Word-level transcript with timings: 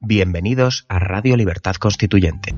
Bienvenidos 0.00 0.86
a 0.88 1.00
Radio 1.00 1.36
Libertad 1.36 1.74
Constituyente. 1.74 2.54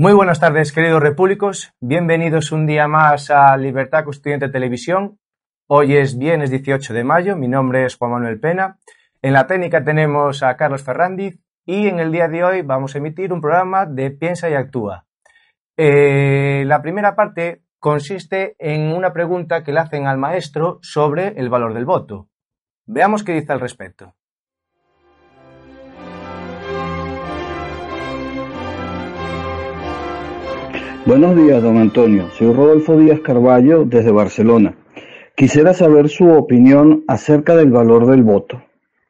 Muy 0.00 0.12
buenas 0.12 0.38
tardes, 0.38 0.70
queridos 0.70 1.02
repúblicos. 1.02 1.74
Bienvenidos 1.80 2.52
un 2.52 2.68
día 2.68 2.86
más 2.86 3.32
a 3.32 3.56
Libertad 3.56 4.04
Constituyente 4.04 4.48
Televisión. 4.48 5.18
Hoy 5.66 5.96
es 5.96 6.16
viernes 6.16 6.50
18 6.52 6.94
de 6.94 7.02
mayo. 7.02 7.34
Mi 7.34 7.48
nombre 7.48 7.84
es 7.84 7.96
Juan 7.96 8.12
Manuel 8.12 8.38
Pena. 8.38 8.78
En 9.22 9.32
la 9.32 9.48
técnica 9.48 9.82
tenemos 9.82 10.44
a 10.44 10.56
Carlos 10.56 10.84
Ferrandiz 10.84 11.40
y 11.66 11.88
en 11.88 11.98
el 11.98 12.12
día 12.12 12.28
de 12.28 12.44
hoy 12.44 12.62
vamos 12.62 12.94
a 12.94 12.98
emitir 12.98 13.32
un 13.32 13.40
programa 13.40 13.86
de 13.86 14.12
Piensa 14.12 14.48
y 14.48 14.54
Actúa. 14.54 15.04
Eh, 15.76 16.62
la 16.64 16.80
primera 16.80 17.16
parte 17.16 17.64
consiste 17.80 18.54
en 18.60 18.92
una 18.92 19.12
pregunta 19.12 19.64
que 19.64 19.72
le 19.72 19.80
hacen 19.80 20.06
al 20.06 20.16
maestro 20.16 20.78
sobre 20.80 21.40
el 21.40 21.48
valor 21.48 21.74
del 21.74 21.86
voto. 21.86 22.28
Veamos 22.86 23.24
qué 23.24 23.32
dice 23.32 23.52
al 23.52 23.58
respecto. 23.58 24.14
Buenos 31.08 31.36
días, 31.36 31.62
don 31.62 31.78
Antonio. 31.78 32.28
Soy 32.36 32.52
Rodolfo 32.52 32.94
Díaz 32.98 33.20
Carballo 33.20 33.86
desde 33.86 34.10
Barcelona. 34.10 34.74
Quisiera 35.34 35.72
saber 35.72 36.10
su 36.10 36.28
opinión 36.28 37.02
acerca 37.08 37.56
del 37.56 37.70
valor 37.70 38.04
del 38.04 38.22
voto. 38.22 38.62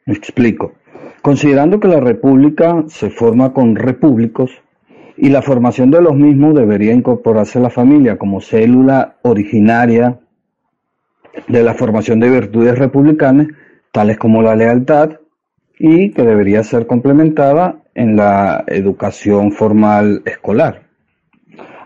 Me 0.06 0.14
explico. 0.14 0.74
Considerando 1.22 1.80
que 1.80 1.88
la 1.88 1.98
república 1.98 2.84
se 2.86 3.10
forma 3.10 3.52
con 3.52 3.74
repúblicos 3.74 4.52
y 5.16 5.30
la 5.30 5.42
formación 5.42 5.90
de 5.90 6.00
los 6.00 6.14
mismos 6.14 6.54
debería 6.54 6.92
incorporarse 6.92 7.58
a 7.58 7.62
la 7.62 7.70
familia 7.70 8.16
como 8.16 8.40
célula 8.40 9.16
originaria 9.22 10.20
de 11.48 11.64
la 11.64 11.74
formación 11.74 12.20
de 12.20 12.30
virtudes 12.30 12.78
republicanas, 12.78 13.48
tales 13.90 14.18
como 14.18 14.40
la 14.40 14.54
lealtad, 14.54 15.18
y 15.80 16.12
que 16.12 16.22
debería 16.22 16.62
ser 16.62 16.86
complementada 16.86 17.82
en 17.96 18.14
la 18.14 18.62
educación 18.68 19.50
formal 19.50 20.22
escolar. 20.26 20.87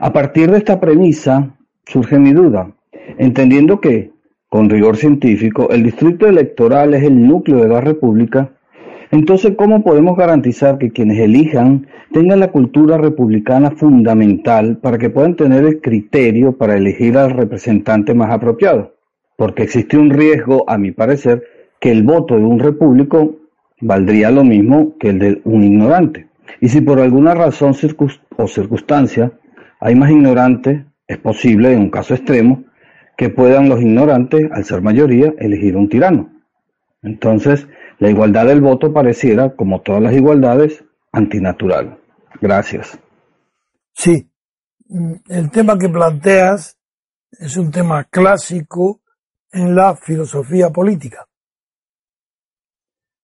A 0.05 0.13
partir 0.13 0.51
de 0.51 0.59
esta 0.59 0.81
premisa 0.81 1.55
surge 1.87 2.19
mi 2.19 2.33
duda, 2.33 2.73
entendiendo 3.19 3.81
que, 3.81 4.11
con 4.49 4.69
rigor 4.69 4.97
científico, 4.97 5.71
el 5.71 5.85
distrito 5.85 6.27
electoral 6.27 6.95
es 6.95 7.05
el 7.05 7.25
núcleo 7.25 7.63
de 7.63 7.69
la 7.69 7.81
República, 7.81 8.51
entonces 9.13 9.55
¿cómo 9.57 9.85
podemos 9.85 10.17
garantizar 10.17 10.79
que 10.79 10.91
quienes 10.91 11.21
elijan 11.21 11.87
tengan 12.11 12.41
la 12.41 12.51
cultura 12.51 12.99
republicana 12.99 13.71
fundamental 13.71 14.79
para 14.79 14.99
que 14.99 15.09
puedan 15.09 15.37
tener 15.37 15.63
el 15.65 15.81
criterio 15.81 16.57
para 16.59 16.77
elegir 16.77 17.17
al 17.17 17.31
representante 17.31 18.13
más 18.13 18.33
apropiado? 18.33 18.97
Porque 19.37 19.63
existe 19.63 19.97
un 19.97 20.11
riesgo, 20.11 20.65
a 20.69 20.79
mi 20.79 20.91
parecer, 20.91 21.45
que 21.79 21.93
el 21.93 22.03
voto 22.03 22.35
de 22.35 22.45
un 22.45 22.59
repúblico 22.59 23.37
valdría 23.81 24.33
lo 24.33 24.43
mismo 24.43 24.99
que 24.99 25.11
el 25.11 25.21
de 25.21 25.41
un 25.45 25.63
ignorante. 25.63 26.27
Y 26.61 26.71
si 26.71 26.81
por 26.81 26.99
alguna 26.99 27.35
razón 27.35 27.75
o 28.37 28.49
circunstancia 28.49 29.31
hay 29.83 29.97
más 29.97 30.11
ignorantes, 30.11 30.87
es 31.09 31.19
posible, 31.19 31.73
en 31.73 31.81
un 31.81 31.91
caso 31.91 32.15
extremo, 32.15 32.65
que 33.17 33.31
puedan 33.31 33.69
los 33.69 33.81
ignorantes, 33.81 34.49
al 34.53 34.65
ser 34.65 34.81
mayoría, 34.81 35.35
elegir 35.39 35.77
un 35.77 35.89
tirano. 35.89 36.31
Entonces, 37.03 37.67
la 37.99 38.09
igualdad 38.09 38.47
del 38.47 38.61
voto 38.61 38.93
pareciera, 38.93 39.57
como 39.57 39.83
todas 39.83 40.01
las 40.01 40.15
igualdades, 40.15 40.85
antinatural. 41.11 41.99
Gracias. 42.41 42.97
Sí, 43.93 44.31
el 45.29 45.51
tema 45.51 45.77
que 45.77 45.89
planteas 45.89 46.79
es 47.33 47.57
un 47.57 47.73
tema 47.73 48.05
clásico 48.05 49.01
en 49.51 49.75
la 49.75 49.97
filosofía 49.97 50.71
política. 50.71 51.27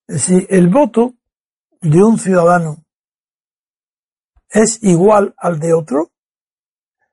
Es 0.08 0.26
decir, 0.26 0.46
el 0.50 0.66
voto 0.68 1.14
de 1.80 2.02
un 2.02 2.18
ciudadano 2.18 2.84
es 4.50 4.82
igual 4.82 5.34
al 5.36 5.60
de 5.60 5.72
otro 5.72 6.10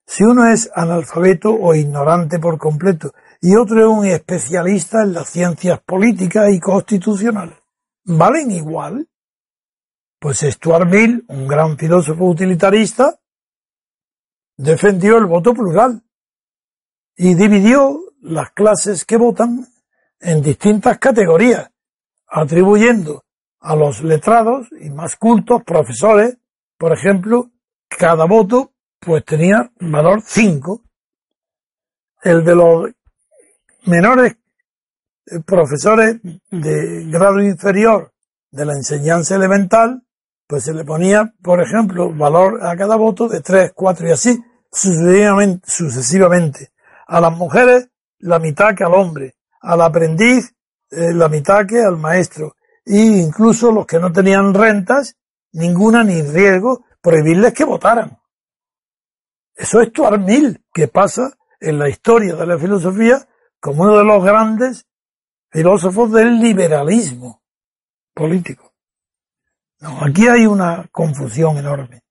si 0.05 0.23
uno 0.23 0.47
es 0.47 0.69
analfabeto 0.75 1.53
o 1.53 1.73
ignorante 1.73 2.39
por 2.39 2.57
completo 2.57 3.13
y 3.41 3.55
otro 3.55 3.79
es 3.79 3.85
un 3.85 4.05
especialista 4.05 5.03
en 5.03 5.13
las 5.13 5.29
ciencias 5.29 5.79
políticas 5.81 6.51
y 6.51 6.59
constitucionales, 6.59 7.57
¿valen 8.03 8.51
igual? 8.51 9.07
Pues 10.19 10.39
Stuart 10.39 10.89
Mill, 10.89 11.25
un 11.27 11.47
gran 11.47 11.77
filósofo 11.77 12.25
utilitarista, 12.25 13.19
defendió 14.57 15.17
el 15.17 15.25
voto 15.25 15.53
plural 15.53 16.03
y 17.16 17.33
dividió 17.35 17.99
las 18.22 18.51
clases 18.51 19.05
que 19.05 19.17
votan 19.17 19.67
en 20.19 20.41
distintas 20.41 20.97
categorías, 20.97 21.69
atribuyendo 22.27 23.23
a 23.59 23.75
los 23.75 24.03
letrados 24.03 24.67
y 24.79 24.89
más 24.89 25.16
cultos, 25.16 25.63
profesores, 25.63 26.37
por 26.77 26.93
ejemplo, 26.93 27.51
cada 27.87 28.25
voto 28.25 28.74
pues 29.00 29.23
tenía 29.25 29.72
valor 29.79 30.22
5. 30.25 30.81
El 32.23 32.44
de 32.44 32.56
los 32.56 32.89
menores 33.85 34.38
eh, 35.28 35.39
profesores 35.45 36.17
de 36.51 37.05
grado 37.09 37.41
inferior 37.41 38.11
de 38.51 38.66
la 38.66 38.73
enseñanza 38.73 39.35
elemental, 39.35 40.03
pues 40.47 40.63
se 40.63 40.73
le 40.73 40.85
ponía, 40.85 41.34
por 41.41 41.61
ejemplo, 41.61 42.13
valor 42.13 42.63
a 42.63 42.75
cada 42.75 42.95
voto 42.95 43.28
de 43.28 43.41
3, 43.41 43.72
4 43.73 44.07
y 44.07 44.11
así 44.11 44.44
sucesivamente, 44.72 45.69
sucesivamente. 45.69 46.72
A 47.07 47.19
las 47.19 47.35
mujeres 47.35 47.89
la 48.19 48.39
mitad 48.39 48.75
que 48.75 48.84
al 48.84 48.94
hombre, 48.94 49.35
al 49.61 49.81
aprendiz 49.81 50.53
eh, 50.91 51.13
la 51.13 51.28
mitad 51.28 51.66
que 51.66 51.81
al 51.81 51.97
maestro, 51.97 52.55
e 52.85 52.97
incluso 52.97 53.72
los 53.72 53.85
que 53.85 54.00
no 54.00 54.11
tenían 54.11 54.53
rentas, 54.53 55.16
ninguna 55.53 56.03
ni 56.03 56.22
riesgo, 56.22 56.85
prohibirles 57.01 57.53
que 57.53 57.66
votaran. 57.66 58.17
Eso 59.55 59.79
es 59.81 59.89
Stuart 59.89 60.19
Mill, 60.19 60.63
que 60.73 60.88
pasa 60.88 61.38
en 61.59 61.79
la 61.79 61.89
historia 61.89 62.35
de 62.35 62.45
la 62.45 62.57
filosofía 62.57 63.27
como 63.59 63.83
uno 63.83 63.97
de 63.97 64.03
los 64.03 64.23
grandes 64.23 64.85
filósofos 65.49 66.11
del 66.11 66.39
liberalismo 66.39 67.41
político. 68.13 68.73
No, 69.79 70.03
aquí 70.03 70.27
hay 70.27 70.45
una 70.45 70.88
confusión 70.91 71.57
enorme. 71.57 72.03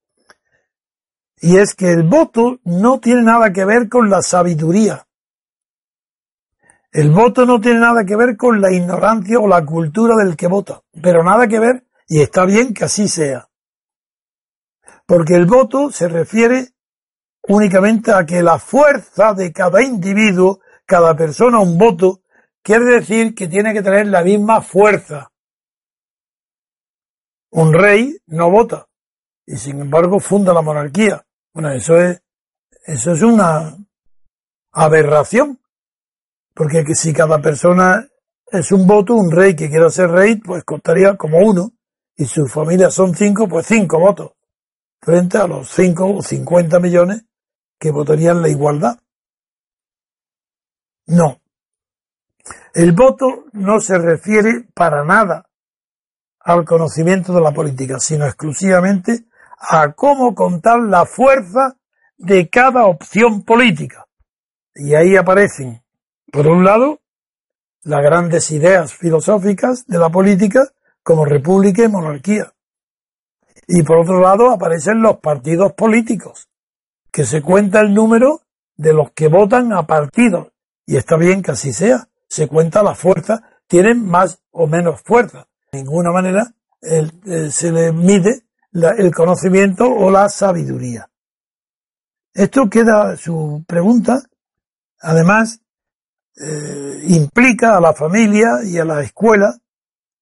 Y 1.36 1.58
es 1.58 1.74
que 1.74 1.90
el 1.90 2.04
voto 2.04 2.60
no 2.64 3.00
tiene 3.00 3.22
nada 3.22 3.52
que 3.52 3.64
ver 3.64 3.88
con 3.88 4.08
la 4.08 4.22
sabiduría. 4.22 5.06
El 6.90 7.10
voto 7.10 7.44
no 7.44 7.60
tiene 7.60 7.80
nada 7.80 8.04
que 8.04 8.16
ver 8.16 8.36
con 8.36 8.60
la 8.60 8.72
ignorancia 8.72 9.38
o 9.38 9.48
la 9.48 9.64
cultura 9.64 10.14
del 10.16 10.36
que 10.36 10.46
vota, 10.46 10.82
pero 11.02 11.22
nada 11.24 11.48
que 11.48 11.58
ver, 11.58 11.86
y 12.06 12.22
está 12.22 12.46
bien 12.46 12.72
que 12.72 12.84
así 12.84 13.08
sea. 13.08 13.48
Porque 15.04 15.34
el 15.34 15.44
voto 15.44 15.90
se 15.90 16.08
refiere 16.08 16.73
únicamente 17.48 18.12
a 18.12 18.24
que 18.24 18.42
la 18.42 18.58
fuerza 18.58 19.34
de 19.34 19.52
cada 19.52 19.82
individuo, 19.82 20.60
cada 20.86 21.14
persona, 21.16 21.60
un 21.60 21.76
voto, 21.78 22.22
quiere 22.62 22.84
decir 22.84 23.34
que 23.34 23.48
tiene 23.48 23.72
que 23.72 23.82
tener 23.82 24.06
la 24.06 24.22
misma 24.22 24.60
fuerza. 24.62 25.30
Un 27.50 27.72
rey 27.72 28.16
no 28.26 28.50
vota 28.50 28.88
y 29.46 29.56
sin 29.56 29.80
embargo 29.80 30.18
funda 30.18 30.52
la 30.52 30.62
monarquía. 30.62 31.24
Bueno, 31.52 31.70
eso 31.70 31.96
es, 31.98 32.20
eso 32.86 33.12
es 33.12 33.22
una 33.22 33.76
aberración. 34.72 35.60
Porque 36.54 36.84
si 36.94 37.12
cada 37.12 37.40
persona 37.40 38.08
es 38.46 38.72
un 38.72 38.86
voto, 38.86 39.14
un 39.14 39.30
rey 39.30 39.54
que 39.54 39.68
quiera 39.68 39.90
ser 39.90 40.10
rey, 40.10 40.36
pues 40.36 40.64
costaría 40.64 41.16
como 41.16 41.38
uno. 41.38 41.72
Y 42.16 42.26
su 42.26 42.46
familia 42.46 42.90
son 42.90 43.14
cinco, 43.14 43.48
pues 43.48 43.66
cinco 43.66 43.98
votos. 43.98 44.32
Frente 45.00 45.38
a 45.38 45.46
los 45.46 45.68
cinco 45.68 46.14
o 46.14 46.22
cincuenta 46.22 46.78
millones 46.78 47.24
que 47.84 47.90
votarían 47.90 48.40
la 48.40 48.48
igualdad. 48.48 48.98
No. 51.06 51.38
El 52.72 52.92
voto 52.92 53.44
no 53.52 53.78
se 53.78 53.98
refiere 53.98 54.66
para 54.72 55.04
nada 55.04 55.50
al 56.40 56.64
conocimiento 56.64 57.34
de 57.34 57.42
la 57.42 57.52
política, 57.52 58.00
sino 58.00 58.24
exclusivamente 58.24 59.26
a 59.58 59.92
cómo 59.92 60.34
contar 60.34 60.80
la 60.80 61.04
fuerza 61.04 61.76
de 62.16 62.48
cada 62.48 62.86
opción 62.86 63.42
política. 63.42 64.06
Y 64.74 64.94
ahí 64.94 65.14
aparecen, 65.14 65.84
por 66.32 66.46
un 66.46 66.64
lado, 66.64 67.02
las 67.82 68.00
grandes 68.00 68.50
ideas 68.50 68.94
filosóficas 68.94 69.84
de 69.86 69.98
la 69.98 70.08
política 70.08 70.70
como 71.02 71.26
república 71.26 71.84
y 71.84 71.88
monarquía. 71.88 72.50
Y 73.68 73.82
por 73.82 73.98
otro 73.98 74.22
lado 74.22 74.50
aparecen 74.50 75.02
los 75.02 75.18
partidos 75.18 75.74
políticos, 75.74 76.48
que 77.14 77.24
se 77.24 77.42
cuenta 77.42 77.78
el 77.78 77.94
número 77.94 78.40
de 78.76 78.92
los 78.92 79.12
que 79.12 79.28
votan 79.28 79.72
a 79.72 79.86
partidos. 79.86 80.48
Y 80.84 80.96
está 80.96 81.16
bien 81.16 81.42
que 81.42 81.52
así 81.52 81.72
sea. 81.72 82.08
Se 82.26 82.48
cuenta 82.48 82.82
la 82.82 82.96
fuerza, 82.96 83.40
tienen 83.68 84.04
más 84.04 84.42
o 84.50 84.66
menos 84.66 85.00
fuerza. 85.00 85.46
De 85.70 85.78
ninguna 85.78 86.10
manera 86.10 86.52
eh, 86.82 87.50
se 87.52 87.70
le 87.70 87.92
mide 87.92 88.46
el 88.72 89.14
conocimiento 89.14 89.88
o 89.88 90.10
la 90.10 90.28
sabiduría. 90.28 91.08
Esto 92.32 92.68
queda 92.68 93.16
su 93.16 93.62
pregunta. 93.64 94.20
Además, 95.00 95.60
eh, 96.36 97.00
implica 97.06 97.76
a 97.76 97.80
la 97.80 97.92
familia 97.92 98.64
y 98.64 98.76
a 98.76 98.84
la 98.84 99.02
escuela 99.02 99.56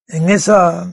en 0.08 0.28
esa 0.28 0.92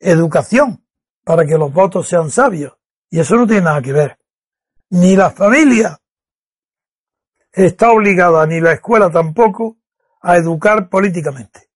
educación 0.00 0.82
para 1.22 1.46
que 1.46 1.56
los 1.56 1.72
votos 1.72 2.08
sean 2.08 2.28
sabios. 2.28 2.72
Y 3.08 3.20
eso 3.20 3.36
no 3.36 3.46
tiene 3.46 3.62
nada 3.62 3.80
que 3.80 3.92
ver. 3.92 4.17
Ni 4.90 5.16
la 5.16 5.30
familia 5.30 6.00
está 7.52 7.90
obligada, 7.90 8.46
ni 8.46 8.60
la 8.60 8.72
escuela 8.72 9.10
tampoco, 9.10 9.78
a 10.20 10.36
educar 10.36 10.88
políticamente. 10.88 11.68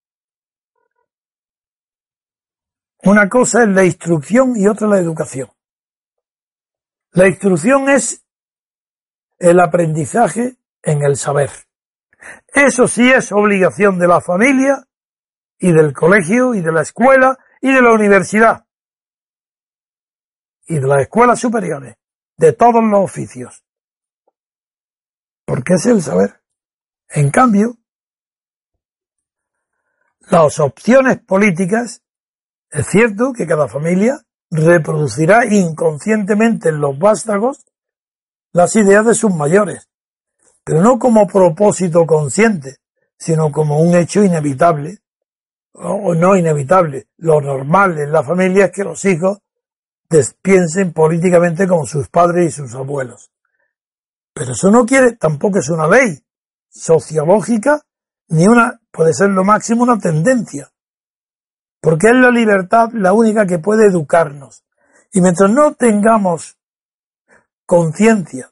Una 3.05 3.29
cosa 3.29 3.65
es 3.65 3.69
la 3.69 3.85
instrucción 3.85 4.55
y 4.57 4.67
otra 4.67 4.87
la 4.87 4.99
educación. 4.99 5.51
La 7.11 7.27
instrucción 7.29 7.89
es 7.89 8.25
el 9.39 9.61
aprendizaje 9.61 10.57
en 10.83 11.03
el 11.03 11.17
saber. 11.17 11.51
Eso 12.47 12.87
sí 12.87 13.11
es 13.11 13.33
obligación 13.33 13.99
de 13.99 14.07
la 14.07 14.21
familia 14.21 14.87
y 15.59 15.73
del 15.73 15.93
colegio 15.93 16.55
y 16.55 16.61
de 16.61 16.73
la 16.73 16.83
escuela 16.83 17.39
y 17.61 17.73
de 17.73 17.83
la 17.83 17.93
universidad 17.93 18.67
y 20.67 20.79
de 20.79 20.87
las 20.87 21.03
escuelas 21.03 21.41
superiores, 21.41 21.97
de 22.43 22.53
todos 22.53 22.83
los 22.83 23.05
oficios. 23.05 23.63
Porque 25.47 25.75
es 25.75 25.87
el 25.87 26.03
saber. 26.03 26.43
En 27.09 27.31
cambio, 27.31 27.79
las 30.29 30.59
opciones 30.59 31.21
políticas, 31.21 32.03
es 32.69 32.87
cierto 32.89 33.33
que 33.33 33.47
cada 33.47 33.69
familia 33.69 34.19
reproducirá 34.51 35.47
inconscientemente 35.47 36.71
en 36.71 36.81
los 36.81 36.99
vástagos 36.99 37.65
las 38.53 38.75
ideas 38.75 39.07
de 39.07 39.15
sus 39.15 39.33
mayores, 39.33 39.89
pero 40.65 40.83
no 40.83 40.99
como 40.99 41.29
propósito 41.29 42.05
consciente, 42.07 42.79
sino 43.17 43.53
como 43.53 43.79
un 43.79 43.95
hecho 43.95 44.25
inevitable, 44.25 44.99
o 45.75 46.13
no 46.17 46.35
inevitable. 46.37 47.07
Lo 47.19 47.41
normal 47.41 47.99
en 47.99 48.11
la 48.11 48.25
familia 48.25 48.65
es 48.65 48.73
que 48.73 48.83
los 48.83 49.05
hijos 49.05 49.39
piensen 50.41 50.93
políticamente 50.93 51.67
como 51.67 51.87
sus 51.87 52.09
padres 52.09 52.47
y 52.47 52.57
sus 52.57 52.75
abuelos. 52.75 53.31
Pero 54.35 54.53
eso 54.53 54.71
no 54.71 54.85
quiere, 54.87 55.17
tampoco 55.17 55.59
es 55.59 55.69
una 55.69 55.89
ley 55.89 56.19
sociológica, 56.69 57.83
ni 58.29 58.47
una, 58.47 58.81
puede 58.91 59.13
ser 59.13 59.31
lo 59.31 59.45
máximo 59.45 59.83
una 59.83 59.99
tendencia. 59.99 60.71
Porque 61.81 62.09
es 62.09 62.15
la 62.15 62.31
libertad 62.31 62.91
la 62.93 63.13
única 63.13 63.47
que 63.47 63.59
puede 63.59 63.87
educarnos. 63.87 64.65
Y 65.13 65.21
mientras 65.21 65.51
no 65.51 65.75
tengamos 65.75 66.57
conciencia 67.67 68.51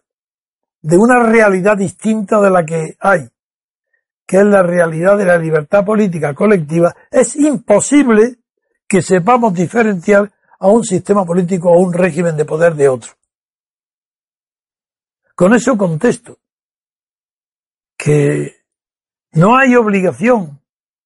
de 0.83 0.97
una 0.97 1.23
realidad 1.25 1.77
distinta 1.77 2.41
de 2.41 2.51
la 2.51 2.65
que 2.65 2.97
hay, 3.01 3.29
que 4.27 4.39
es 4.39 4.45
la 4.45 4.63
realidad 4.63 5.17
de 5.17 5.25
la 5.25 5.39
libertad 5.39 5.85
política 5.85 6.35
colectiva, 6.35 6.95
es 7.11 7.37
imposible 7.37 8.39
que 8.87 9.03
sepamos 9.03 9.55
diferenciar 9.55 10.31
a 10.61 10.69
un 10.69 10.85
sistema 10.85 11.25
político 11.25 11.71
o 11.71 11.81
un 11.81 11.93
régimen 11.93 12.37
de 12.37 12.45
poder 12.45 12.75
de 12.75 12.89
otro. 12.89 13.13
Con 15.35 15.55
eso 15.55 15.77
contesto 15.77 16.39
que 17.97 18.65
no 19.33 19.57
hay 19.57 19.75
obligación 19.75 20.61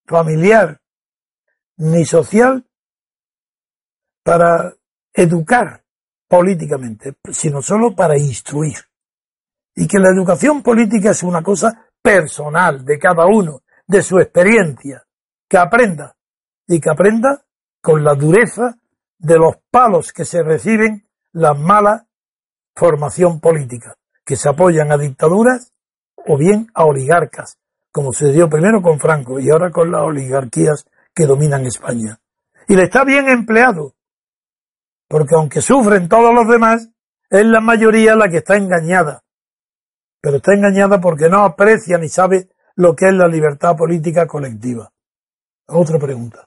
familiar 0.05 0.81
ni 1.77 2.05
social 2.05 2.65
para 4.23 4.73
educar 5.13 5.83
políticamente, 6.27 7.15
sino 7.31 7.61
solo 7.61 7.95
para 7.95 8.17
instruir. 8.17 8.77
Y 9.75 9.87
que 9.87 9.99
la 9.99 10.09
educación 10.09 10.63
política 10.63 11.11
es 11.11 11.23
una 11.23 11.43
cosa 11.43 11.89
personal 12.01 12.83
de 12.83 12.97
cada 12.97 13.25
uno, 13.25 13.63
de 13.87 14.01
su 14.01 14.17
experiencia, 14.17 15.05
que 15.47 15.57
aprenda 15.57 16.15
y 16.67 16.79
que 16.79 16.89
aprenda 16.89 17.45
con 17.81 18.03
la 18.03 18.15
dureza 18.15 18.77
de 19.25 19.39
los 19.39 19.55
palos 19.71 20.13
que 20.13 20.23
se 20.23 20.43
reciben 20.43 21.07
la 21.31 21.55
mala 21.55 22.05
formación 22.75 23.39
política, 23.39 23.95
que 24.23 24.35
se 24.35 24.49
apoyan 24.49 24.91
a 24.91 24.97
dictaduras 24.97 25.73
o 26.27 26.37
bien 26.37 26.67
a 26.75 26.85
oligarcas, 26.85 27.57
como 27.91 28.13
se 28.13 28.31
dio 28.31 28.47
primero 28.47 28.83
con 28.83 28.99
Franco 28.99 29.39
y 29.39 29.49
ahora 29.49 29.71
con 29.71 29.89
las 29.89 30.03
oligarquías 30.03 30.85
que 31.11 31.25
dominan 31.25 31.65
España. 31.65 32.19
Y 32.67 32.75
le 32.75 32.83
está 32.83 33.03
bien 33.03 33.27
empleado, 33.27 33.95
porque 35.07 35.33
aunque 35.33 35.61
sufren 35.61 36.07
todos 36.07 36.31
los 36.31 36.47
demás, 36.47 36.89
es 37.27 37.45
la 37.47 37.61
mayoría 37.61 38.15
la 38.15 38.29
que 38.29 38.37
está 38.37 38.57
engañada. 38.57 39.23
Pero 40.21 40.37
está 40.37 40.53
engañada 40.53 41.01
porque 41.01 41.29
no 41.29 41.43
aprecia 41.43 41.97
ni 41.97 42.09
sabe 42.09 42.49
lo 42.75 42.95
que 42.95 43.07
es 43.07 43.13
la 43.13 43.27
libertad 43.27 43.75
política 43.75 44.27
colectiva. 44.27 44.91
Otra 45.65 45.97
pregunta. 45.97 46.44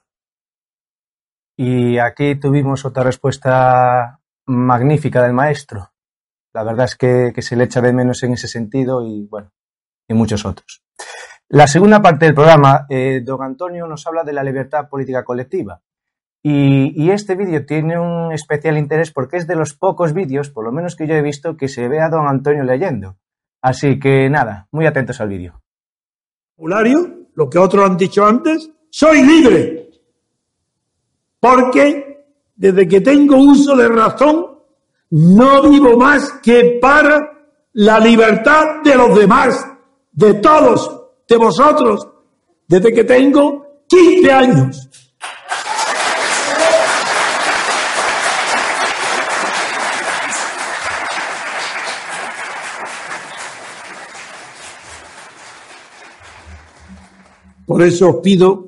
Y 1.61 1.97
aquí 1.97 2.35
tuvimos 2.35 2.85
otra 2.85 3.03
respuesta 3.03 4.21
magnífica 4.45 5.21
del 5.21 5.33
maestro. 5.33 5.91
La 6.53 6.63
verdad 6.63 6.85
es 6.85 6.95
que, 6.95 7.33
se 7.41 7.57
le 7.57 7.65
echa 7.65 7.81
de 7.81 7.91
menos 7.91 8.23
en 8.23 8.31
ese 8.31 8.47
sentido 8.47 9.05
y 9.05 9.27
bueno, 9.29 9.51
y 10.07 10.13
muchos 10.13 10.45
otros. 10.45 10.81
La 11.49 11.67
segunda 11.67 12.01
parte 12.01 12.27
del 12.27 12.33
programa, 12.33 12.85
eh, 12.87 13.19
don 13.25 13.43
Antonio 13.43 13.87
nos 13.87 14.07
habla 14.07 14.23
de 14.23 14.31
la 14.31 14.41
libertad 14.41 14.87
política 14.87 15.25
colectiva. 15.25 15.81
Y, 16.41 17.11
este 17.11 17.35
vídeo 17.35 17.65
tiene 17.65 17.99
un 17.99 18.31
especial 18.31 18.77
interés 18.77 19.11
porque 19.11 19.35
es 19.35 19.45
de 19.45 19.57
los 19.57 19.73
pocos 19.73 20.13
vídeos, 20.13 20.49
por 20.49 20.63
lo 20.63 20.71
menos 20.71 20.95
que 20.95 21.07
yo 21.07 21.15
he 21.15 21.21
visto, 21.21 21.57
que 21.57 21.67
se 21.67 21.89
ve 21.89 21.99
a 21.99 22.07
don 22.07 22.25
Antonio 22.25 22.63
leyendo. 22.63 23.17
Así 23.61 23.99
que 23.99 24.29
nada, 24.29 24.69
muy 24.71 24.85
atentos 24.85 25.19
al 25.19 25.27
vídeo. 25.27 25.61
Lo 27.35 27.49
que 27.49 27.59
otros 27.59 27.89
han 27.89 27.97
dicho 27.97 28.25
antes, 28.25 28.71
soy 28.89 29.23
libre 29.23 29.88
porque 31.39 32.25
desde 32.55 32.87
que 32.87 33.01
tengo 33.01 33.37
uso 33.37 33.75
de 33.75 33.87
razón, 33.87 34.59
no 35.11 35.61
vivo 35.69 35.97
más 35.97 36.29
que 36.43 36.77
para 36.81 37.19
la 37.73 37.99
libertad 37.99 38.81
de 38.83 38.95
los 38.95 39.17
demás, 39.17 39.65
de 40.11 40.35
todos, 40.35 41.01
de 41.27 41.37
vosotros, 41.37 42.07
desde 42.67 42.93
que 42.93 43.03
tengo 43.03 43.83
15 43.87 44.31
años. 44.31 44.89
Por 57.65 57.83
eso 57.83 58.09
os 58.09 58.15
pido 58.17 58.67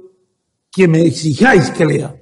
que 0.71 0.87
me 0.87 1.01
exijáis 1.01 1.71
que 1.71 1.85
lea. 1.85 2.20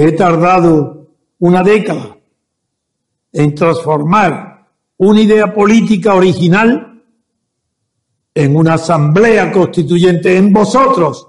He 0.00 0.12
tardado 0.12 1.08
una 1.40 1.64
década 1.64 2.16
en 3.32 3.52
transformar 3.52 4.68
una 4.96 5.20
idea 5.20 5.52
política 5.52 6.14
original 6.14 7.02
en 8.32 8.54
una 8.54 8.74
asamblea 8.74 9.50
constituyente 9.50 10.36
en 10.36 10.52
vosotros, 10.52 11.26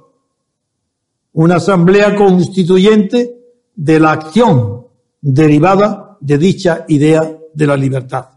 una 1.33 1.55
asamblea 1.55 2.15
constituyente 2.15 3.39
de 3.73 3.99
la 3.99 4.11
acción 4.11 4.85
derivada 5.19 6.19
de 6.21 6.37
dicha 6.37 6.85
idea 6.89 7.39
de 7.51 7.65
la 7.65 7.75
libertad, 7.75 8.29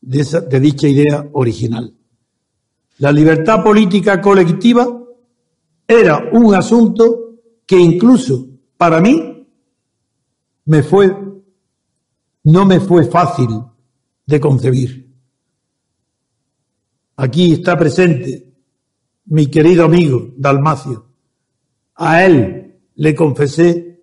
de, 0.00 0.60
dicha 0.60 0.88
idea 0.88 1.24
original. 1.34 1.94
La 2.98 3.12
libertad 3.12 3.62
política 3.62 4.20
colectiva 4.20 4.84
era 5.86 6.28
un 6.32 6.56
asunto 6.56 7.36
que 7.64 7.78
incluso 7.78 8.48
para 8.82 9.00
mí 9.00 9.46
me 10.64 10.82
fue, 10.82 11.16
no 12.42 12.66
me 12.66 12.80
fue 12.80 13.04
fácil 13.04 13.46
de 14.26 14.40
concebir. 14.40 15.08
Aquí 17.14 17.52
está 17.52 17.78
presente 17.78 18.52
mi 19.26 19.46
querido 19.46 19.84
amigo 19.84 20.32
Dalmacio. 20.36 21.06
A 21.94 22.24
él 22.24 22.80
le 22.96 23.14
confesé 23.14 24.02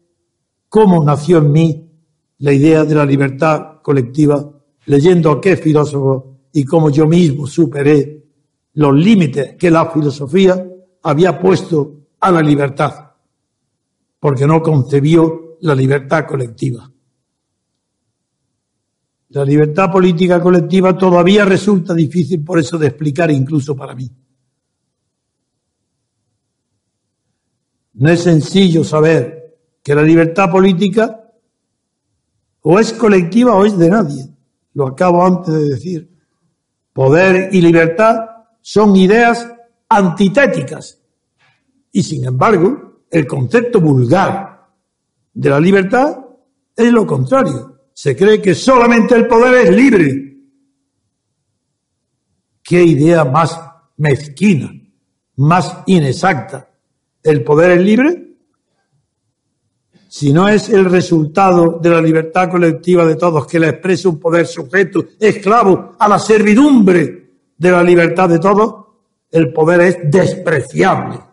cómo 0.69 1.03
nació 1.03 1.39
en 1.39 1.51
mí 1.51 1.91
la 2.37 2.53
idea 2.53 2.85
de 2.85 2.95
la 2.95 3.05
libertad 3.05 3.81
colectiva, 3.81 4.49
leyendo 4.85 5.29
a 5.29 5.41
qué 5.41 5.57
filósofo 5.57 6.37
y 6.53 6.63
cómo 6.63 6.89
yo 6.89 7.05
mismo 7.05 7.47
superé 7.47 8.29
los 8.75 8.95
límites 8.95 9.57
que 9.57 9.69
la 9.71 9.87
filosofía 9.87 10.65
había 11.03 11.37
puesto 11.37 12.05
a 12.21 12.31
la 12.31 12.41
libertad. 12.41 13.08
Porque 14.19 14.45
no 14.45 14.61
concebió 14.61 15.57
la 15.61 15.75
libertad 15.75 16.25
colectiva. 16.27 16.91
La 19.29 19.45
libertad 19.45 19.91
política 19.91 20.41
colectiva 20.41 20.97
todavía 20.97 21.45
resulta 21.45 21.93
difícil 21.93 22.43
por 22.43 22.59
eso 22.59 22.77
de 22.77 22.87
explicar 22.87 23.29
incluso 23.29 23.75
para 23.75 23.93
mí. 23.93 24.09
No 27.93 28.09
es 28.09 28.23
sencillo 28.23 28.83
saber 28.83 29.59
que 29.83 29.93
la 29.93 30.01
libertad 30.01 30.49
política 30.49 31.31
o 32.61 32.79
es 32.79 32.93
colectiva 32.93 33.55
o 33.55 33.65
es 33.65 33.77
de 33.77 33.89
nadie. 33.89 34.29
Lo 34.73 34.87
acabo 34.87 35.23
antes 35.23 35.53
de 35.53 35.69
decir. 35.69 36.17
Poder 36.93 37.53
y 37.53 37.61
libertad 37.61 38.17
son 38.61 38.95
ideas 38.95 39.47
antitéticas. 39.87 40.99
Y 41.91 42.03
sin 42.03 42.25
embargo, 42.25 42.88
el 43.11 43.27
concepto 43.27 43.79
vulgar 43.79 44.67
de 45.33 45.49
la 45.49 45.59
libertad 45.59 46.17
es 46.75 46.91
lo 46.91 47.05
contrario. 47.05 47.79
Se 47.93 48.15
cree 48.15 48.41
que 48.41 48.55
solamente 48.55 49.15
el 49.15 49.27
poder 49.27 49.67
es 49.67 49.75
libre. 49.75 50.37
¿Qué 52.63 52.83
idea 52.83 53.25
más 53.25 53.59
mezquina, 53.97 54.71
más 55.37 55.79
inexacta? 55.87 56.69
¿El 57.23 57.43
poder 57.43 57.71
es 57.71 57.81
libre? 57.81 58.29
Si 60.07 60.33
no 60.33 60.47
es 60.47 60.69
el 60.69 60.85
resultado 60.85 61.79
de 61.79 61.89
la 61.89 62.01
libertad 62.01 62.49
colectiva 62.49 63.05
de 63.05 63.15
todos 63.15 63.45
que 63.45 63.59
le 63.59 63.69
expresa 63.69 64.09
un 64.09 64.19
poder 64.19 64.47
sujeto, 64.47 65.05
esclavo 65.19 65.95
a 65.99 66.07
la 66.07 66.17
servidumbre 66.17 67.31
de 67.57 67.71
la 67.71 67.83
libertad 67.83 68.29
de 68.29 68.39
todos, 68.39 68.85
el 69.31 69.53
poder 69.53 69.81
es 69.81 69.97
despreciable. 70.03 71.28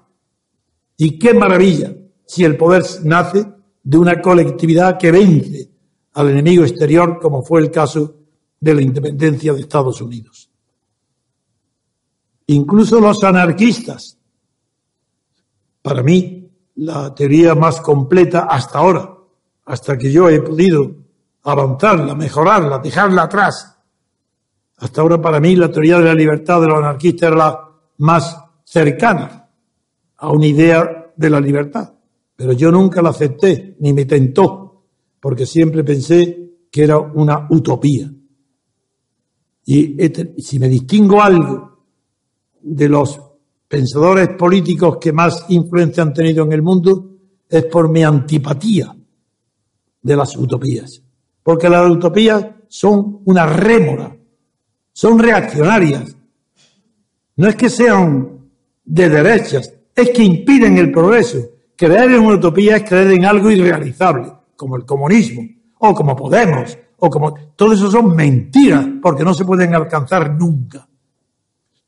Y 0.96 1.18
qué 1.18 1.34
maravilla 1.34 1.94
si 2.24 2.44
el 2.44 2.56
poder 2.56 2.84
nace 3.04 3.46
de 3.82 3.98
una 3.98 4.20
colectividad 4.20 4.98
que 4.98 5.10
vence 5.10 5.70
al 6.14 6.30
enemigo 6.30 6.64
exterior, 6.64 7.18
como 7.20 7.42
fue 7.42 7.60
el 7.60 7.70
caso 7.70 8.16
de 8.58 8.74
la 8.74 8.82
independencia 8.82 9.52
de 9.52 9.60
Estados 9.60 10.00
Unidos. 10.00 10.50
Incluso 12.48 13.00
los 13.00 13.22
anarquistas, 13.22 14.18
para 15.82 16.02
mí, 16.02 16.50
la 16.76 17.14
teoría 17.14 17.54
más 17.54 17.80
completa 17.80 18.46
hasta 18.50 18.78
ahora, 18.78 19.14
hasta 19.66 19.96
que 19.98 20.10
yo 20.10 20.28
he 20.28 20.40
podido 20.40 20.96
avanzarla, 21.42 22.14
mejorarla, 22.14 22.78
dejarla 22.78 23.22
atrás. 23.22 23.76
Hasta 24.78 25.00
ahora 25.00 25.20
para 25.20 25.40
mí 25.40 25.54
la 25.54 25.70
teoría 25.70 25.98
de 25.98 26.06
la 26.06 26.14
libertad 26.14 26.60
de 26.60 26.68
los 26.68 26.78
anarquistas 26.78 27.28
era 27.28 27.36
la 27.36 27.68
más 27.98 28.36
cercana 28.64 29.45
a 30.18 30.30
una 30.30 30.46
idea 30.46 31.12
de 31.16 31.30
la 31.30 31.40
libertad. 31.40 31.94
Pero 32.34 32.52
yo 32.52 32.70
nunca 32.70 33.02
la 33.02 33.10
acepté, 33.10 33.76
ni 33.80 33.92
me 33.92 34.04
tentó 34.04 34.66
porque 35.26 35.44
siempre 35.44 35.82
pensé 35.82 36.52
que 36.70 36.84
era 36.84 36.98
una 36.98 37.48
utopía. 37.50 38.08
Y 39.64 39.96
si 40.38 40.58
me 40.60 40.68
distingo 40.68 41.20
algo 41.20 41.84
de 42.62 42.88
los 42.88 43.20
pensadores 43.66 44.28
políticos 44.38 44.98
que 45.00 45.12
más 45.12 45.46
influencia 45.48 46.04
han 46.04 46.12
tenido 46.12 46.44
en 46.44 46.52
el 46.52 46.62
mundo, 46.62 47.16
es 47.48 47.64
por 47.64 47.88
mi 47.88 48.04
antipatía 48.04 48.94
de 50.00 50.16
las 50.16 50.36
utopías. 50.36 51.02
Porque 51.42 51.68
las 51.68 51.90
utopías 51.90 52.46
son 52.68 53.22
una 53.24 53.46
rémora, 53.46 54.16
son 54.92 55.18
reaccionarias. 55.18 56.16
No 57.34 57.48
es 57.48 57.56
que 57.56 57.68
sean 57.68 58.48
de 58.84 59.08
derechas, 59.08 59.72
es 59.96 60.10
que 60.10 60.22
impiden 60.22 60.76
el 60.76 60.92
progreso. 60.92 61.38
Creer 61.74 62.12
en 62.12 62.20
una 62.20 62.36
utopía 62.36 62.76
es 62.76 62.84
creer 62.84 63.12
en 63.12 63.24
algo 63.24 63.50
irrealizable 63.50 64.32
como 64.54 64.76
el 64.76 64.84
comunismo, 64.84 65.42
o 65.78 65.94
como 65.94 66.14
Podemos, 66.14 66.78
o 66.98 67.10
como... 67.10 67.34
Todo 67.56 67.72
eso 67.72 67.90
son 67.90 68.14
mentiras, 68.14 68.86
porque 69.02 69.24
no 69.24 69.34
se 69.34 69.44
pueden 69.44 69.74
alcanzar 69.74 70.34
nunca. 70.34 70.86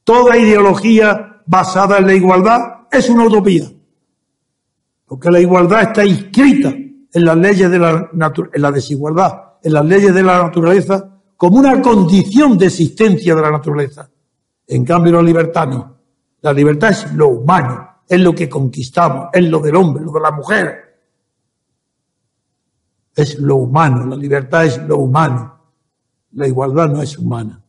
Toda 0.04 0.36
ideología 0.36 1.42
basada 1.46 1.98
en 1.98 2.06
la 2.06 2.14
igualdad 2.14 2.60
es 2.90 3.08
una 3.08 3.26
utopía, 3.26 3.64
porque 5.06 5.30
la 5.30 5.40
igualdad 5.40 5.82
está 5.82 6.04
inscrita 6.04 6.68
en 6.68 7.24
las 7.24 7.36
leyes 7.36 7.70
de 7.70 7.78
la, 7.78 8.10
en 8.12 8.62
la 8.62 8.70
desigualdad, 8.70 9.32
en 9.62 9.72
las 9.72 9.84
leyes 9.84 10.14
de 10.14 10.22
la 10.22 10.42
naturaleza, 10.42 11.20
como 11.36 11.58
una 11.58 11.80
condición 11.80 12.58
de 12.58 12.66
existencia 12.66 13.34
de 13.34 13.42
la 13.42 13.50
naturaleza. 13.50 14.10
En 14.66 14.84
cambio, 14.84 15.12
la 15.14 15.22
libertad 15.22 15.68
no. 15.68 15.96
La 16.40 16.52
libertad 16.52 16.90
es 16.90 17.12
lo 17.14 17.28
humano, 17.28 17.87
es 18.08 18.20
lo 18.20 18.34
que 18.34 18.48
conquistamos, 18.48 19.28
es 19.32 19.44
lo 19.48 19.60
del 19.60 19.76
hombre, 19.76 20.04
lo 20.04 20.12
de 20.12 20.20
la 20.20 20.30
mujer, 20.30 20.88
es 23.14 23.38
lo 23.38 23.56
humano, 23.56 24.06
la 24.06 24.16
libertad 24.16 24.64
es 24.64 24.78
lo 24.86 24.98
humano, 24.98 25.60
la 26.32 26.46
igualdad 26.46 26.88
no 26.88 27.02
es 27.02 27.18
humana. 27.18 27.62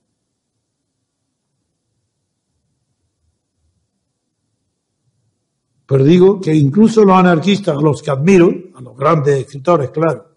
Pero 5.86 6.04
digo 6.04 6.40
que 6.40 6.54
incluso 6.54 7.04
los 7.04 7.18
anarquistas, 7.18 7.76
los 7.82 8.04
que 8.04 8.12
admiro, 8.12 8.54
a 8.76 8.82
los 8.82 8.96
grandes 8.96 9.40
escritores, 9.40 9.90
claro, 9.90 10.36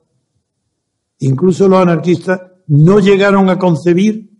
incluso 1.18 1.68
los 1.68 1.80
anarquistas 1.80 2.40
no 2.68 2.99
llegaron 3.00 3.50
a 3.50 3.59
concebir 3.59 4.30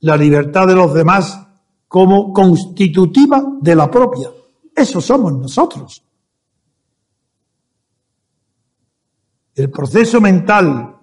la 0.00 0.16
libertad 0.16 0.66
de 0.66 0.74
los 0.74 0.94
demás 0.94 1.38
como 1.86 2.32
constitutiva 2.32 3.44
de 3.60 3.76
la 3.76 3.90
propia. 3.90 4.30
Eso 4.74 5.00
somos 5.00 5.32
nosotros. 5.32 6.04
el 9.54 9.70
proceso 9.70 10.20
mental 10.20 10.96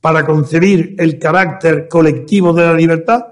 para 0.00 0.24
concebir 0.24 0.94
el 0.98 1.18
carácter 1.18 1.88
colectivo 1.88 2.52
de 2.52 2.62
la 2.64 2.74
libertad 2.74 3.22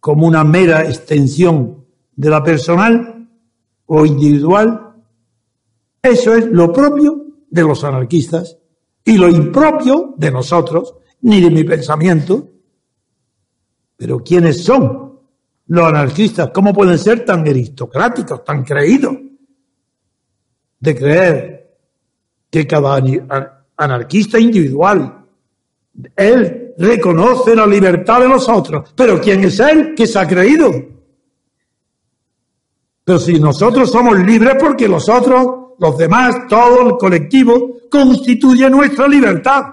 como 0.00 0.26
una 0.26 0.44
mera 0.44 0.84
extensión 0.84 1.84
de 2.14 2.30
la 2.30 2.42
personal 2.42 3.28
o 3.86 4.04
individual, 4.04 4.94
eso 6.02 6.34
es 6.34 6.46
lo 6.46 6.72
propio 6.72 7.24
de 7.48 7.62
los 7.62 7.84
anarquistas 7.84 8.58
y 9.04 9.16
lo 9.16 9.28
impropio 9.28 10.14
de 10.16 10.30
nosotros, 10.30 10.94
ni 11.22 11.40
de 11.40 11.50
mi 11.50 11.64
pensamiento. 11.64 12.50
Pero 13.96 14.22
¿quiénes 14.22 14.62
son 14.62 15.03
los 15.66 15.86
anarquistas? 15.86 16.50
¿Cómo 16.52 16.72
pueden 16.72 16.98
ser 16.98 17.24
tan 17.24 17.40
aristocráticos, 17.40 18.44
tan 18.44 18.64
creídos? 18.64 19.16
De 20.80 20.94
creer 20.94 21.76
que 22.50 22.66
cada 22.66 23.02
anarquista 23.76 24.38
individual. 24.38 25.24
Él 26.16 26.74
reconoce 26.78 27.54
la 27.54 27.66
libertad 27.66 28.20
de 28.20 28.28
los 28.28 28.48
otros. 28.48 28.92
Pero 28.94 29.20
¿quién 29.20 29.44
es 29.44 29.58
él 29.60 29.94
que 29.96 30.06
se 30.06 30.18
ha 30.18 30.26
creído? 30.26 30.70
Pero 33.04 33.18
si 33.18 33.38
nosotros 33.38 33.90
somos 33.90 34.18
libres 34.18 34.56
porque 34.58 34.88
los 34.88 35.08
otros, 35.08 35.74
los 35.78 35.98
demás, 35.98 36.46
todo 36.48 36.88
el 36.88 36.96
colectivo, 36.96 37.76
constituye 37.90 38.68
nuestra 38.70 39.06
libertad. 39.06 39.64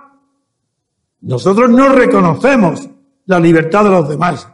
Nosotros 1.22 1.70
no 1.70 1.90
reconocemos 1.90 2.90
la 3.26 3.40
libertad 3.40 3.86
de 3.86 3.90
los 3.92 4.10
demás. 4.10 4.48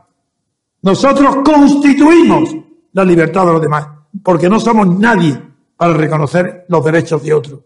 Nosotros 0.87 1.39
constituimos 1.43 2.55
la 2.93 3.03
libertad 3.03 3.45
de 3.45 3.51
los 3.51 3.61
demás, 3.61 3.89
porque 4.23 4.47
no 4.47 4.57
somos 4.57 4.87
nadie 4.97 5.37
para 5.75 5.91
reconocer 5.91 6.63
los 6.69 6.85
derechos 6.85 7.21
de 7.21 7.33
otros. 7.33 7.59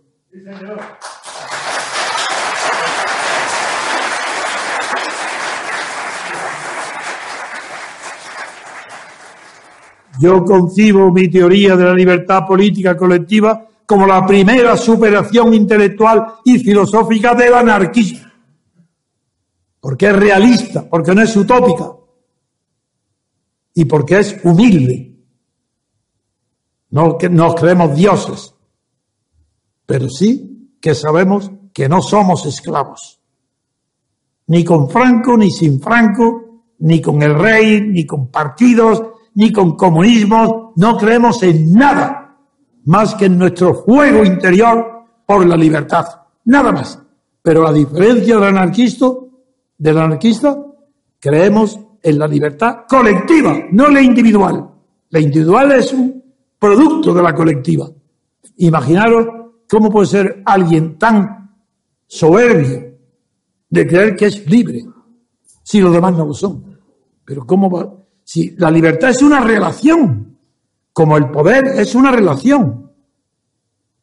Yo 10.19 10.43
concibo 10.43 11.11
mi 11.11 11.27
teoría 11.27 11.75
de 11.75 11.85
la 11.85 11.93
libertad 11.93 12.47
política 12.47 12.97
colectiva 12.97 13.67
como 13.85 14.07
la 14.07 14.25
primera 14.25 14.75
superación 14.75 15.53
intelectual 15.53 16.25
y 16.43 16.57
filosófica 16.57 17.35
del 17.35 17.53
anarquismo. 17.53 18.27
Porque 19.79 20.07
es 20.07 20.15
realista, 20.15 20.89
porque 20.89 21.13
no 21.13 21.21
es 21.21 21.35
utópica 21.37 22.00
y 23.73 23.85
porque 23.85 24.19
es 24.19 24.37
humilde. 24.43 25.15
No 26.89 27.17
que 27.17 27.29
nos 27.29 27.55
creemos 27.55 27.95
dioses, 27.95 28.53
pero 29.85 30.09
sí 30.09 30.75
que 30.81 30.93
sabemos 30.93 31.51
que 31.73 31.87
no 31.87 32.01
somos 32.01 32.45
esclavos. 32.45 33.19
Ni 34.47 34.63
con 34.65 34.89
Franco, 34.89 35.37
ni 35.37 35.51
sin 35.51 35.79
Franco, 35.79 36.63
ni 36.79 37.01
con 37.01 37.21
el 37.21 37.35
rey, 37.37 37.81
ni 37.81 38.05
con 38.05 38.27
partidos, 38.27 39.01
ni 39.35 39.51
con 39.51 39.75
comunismo, 39.77 40.73
no 40.75 40.97
creemos 40.97 41.41
en 41.43 41.73
nada 41.73 42.37
más 42.85 43.15
que 43.15 43.25
en 43.25 43.37
nuestro 43.37 43.73
fuego 43.73 44.25
interior 44.25 45.05
por 45.25 45.45
la 45.45 45.55
libertad, 45.55 46.05
nada 46.45 46.71
más. 46.71 46.99
Pero 47.41 47.67
a 47.67 47.71
diferencia 47.73 48.35
del 48.35 48.43
anarquista, 48.43 49.07
del 49.77 49.97
anarquista, 49.97 50.57
creemos 51.19 51.79
en 52.03 52.19
la 52.19 52.27
libertad 52.27 52.85
colectiva, 52.87 53.57
no 53.71 53.89
la 53.89 54.01
individual. 54.01 54.69
La 55.09 55.19
individual 55.19 55.71
es 55.73 55.93
un 55.93 56.23
producto 56.57 57.13
de 57.13 57.21
la 57.21 57.33
colectiva. 57.33 57.89
Imaginaros 58.57 59.41
¿Cómo 59.71 59.89
puede 59.89 60.07
ser 60.07 60.43
alguien 60.45 60.97
tan 60.97 61.49
soberbio 62.05 62.93
de 63.69 63.87
creer 63.87 64.17
que 64.17 64.25
es 64.25 64.45
libre 64.45 64.83
si 65.63 65.79
los 65.79 65.93
demás 65.93 66.11
no 66.17 66.25
lo 66.25 66.33
son? 66.33 66.77
Pero 67.23 67.47
¿cómo 67.47 67.69
va? 67.69 67.89
Si 68.21 68.53
la 68.57 68.69
libertad 68.69 69.11
es 69.11 69.21
una 69.21 69.39
relación, 69.39 70.37
como 70.91 71.15
el 71.15 71.29
poder 71.31 71.67
es 71.67 71.95
una 71.95 72.11
relación. 72.11 72.91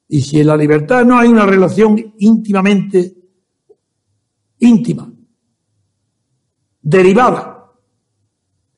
Y 0.09 0.23
si 0.23 0.41
en 0.41 0.47
la 0.47 0.57
libertad 0.57 1.05
no 1.05 1.19
hay 1.19 1.29
una 1.29 1.45
relación 1.45 2.15
íntimamente 2.17 3.15
íntima, 4.61 5.13
derivada 6.81 7.58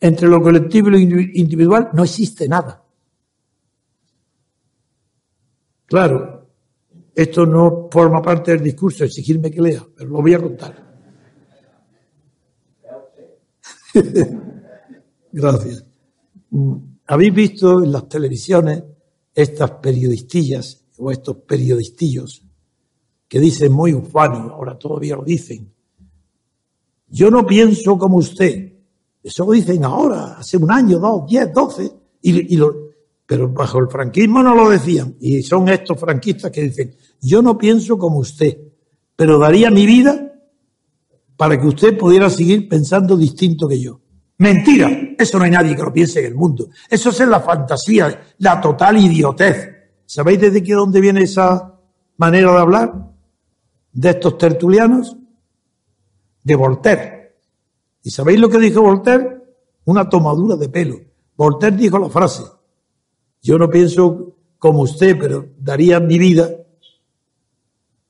entre 0.00 0.28
lo 0.28 0.42
colectivo 0.42 0.88
y 0.90 1.06
lo 1.06 1.20
individual, 1.20 1.90
no 1.92 2.04
existe 2.04 2.48
nada. 2.48 2.82
Claro, 5.86 6.48
esto 7.14 7.44
no 7.44 7.88
forma 7.90 8.22
parte 8.22 8.52
del 8.52 8.62
discurso, 8.62 9.04
exigirme 9.04 9.50
que 9.50 9.60
lea, 9.60 9.84
pero 9.94 10.08
lo 10.08 10.22
voy 10.22 10.34
a 10.34 10.40
contar. 10.40 10.90
Gracias. 15.32 15.84
Habéis 17.06 17.34
visto 17.34 17.82
en 17.82 17.92
las 17.92 18.08
televisiones 18.08 18.84
estas 19.34 19.72
periodistillas 19.72 20.84
o 20.98 21.10
estos 21.10 21.36
periodistillos 21.38 22.44
que 23.28 23.40
dicen 23.40 23.72
muy 23.72 23.92
ufanos, 23.94 24.50
ahora 24.52 24.78
todavía 24.78 25.16
lo 25.16 25.24
dicen. 25.24 25.72
Yo 27.08 27.30
no 27.30 27.46
pienso 27.46 27.98
como 27.98 28.16
usted. 28.16 28.79
Eso 29.22 29.44
lo 29.44 29.52
dicen 29.52 29.84
ahora, 29.84 30.36
hace 30.38 30.56
un 30.56 30.70
año, 30.70 30.98
dos, 30.98 31.26
diez, 31.26 31.52
doce. 31.52 31.90
Y, 32.22 32.58
pero 33.26 33.48
bajo 33.48 33.78
el 33.78 33.88
franquismo 33.88 34.42
no 34.42 34.54
lo 34.54 34.70
decían. 34.70 35.16
Y 35.20 35.42
son 35.42 35.68
estos 35.68 35.98
franquistas 35.98 36.50
que 36.50 36.62
dicen, 36.62 36.94
yo 37.20 37.42
no 37.42 37.56
pienso 37.56 37.98
como 37.98 38.18
usted, 38.18 38.58
pero 39.14 39.38
daría 39.38 39.70
mi 39.70 39.86
vida 39.86 40.32
para 41.36 41.60
que 41.60 41.66
usted 41.66 41.96
pudiera 41.96 42.28
seguir 42.28 42.68
pensando 42.68 43.16
distinto 43.16 43.68
que 43.68 43.80
yo. 43.80 44.00
Mentira, 44.38 44.90
eso 45.18 45.38
no 45.38 45.44
hay 45.44 45.50
nadie 45.50 45.76
que 45.76 45.82
lo 45.82 45.92
piense 45.92 46.20
en 46.20 46.26
el 46.26 46.34
mundo. 46.34 46.70
Eso 46.88 47.10
es 47.10 47.20
la 47.20 47.40
fantasía, 47.40 48.34
la 48.38 48.60
total 48.60 48.96
idiotez. 48.96 49.68
¿Sabéis 50.06 50.40
desde 50.40 50.62
qué 50.62 50.72
dónde 50.72 51.00
viene 51.00 51.22
esa 51.22 51.78
manera 52.16 52.52
de 52.52 52.58
hablar? 52.58 52.94
De 53.92 54.10
estos 54.10 54.38
tertulianos, 54.38 55.16
de 56.42 56.54
Voltaire. 56.54 57.19
¿Y 58.02 58.10
sabéis 58.10 58.40
lo 58.40 58.48
que 58.48 58.58
dijo 58.58 58.82
Voltaire? 58.82 59.38
Una 59.84 60.08
tomadura 60.08 60.56
de 60.56 60.68
pelo. 60.68 60.96
Voltaire 61.36 61.76
dijo 61.76 61.98
la 61.98 62.08
frase, 62.08 62.42
yo 63.42 63.58
no 63.58 63.68
pienso 63.68 64.36
como 64.58 64.82
usted, 64.82 65.16
pero 65.18 65.46
daría 65.58 66.00
mi 66.00 66.18
vida 66.18 66.50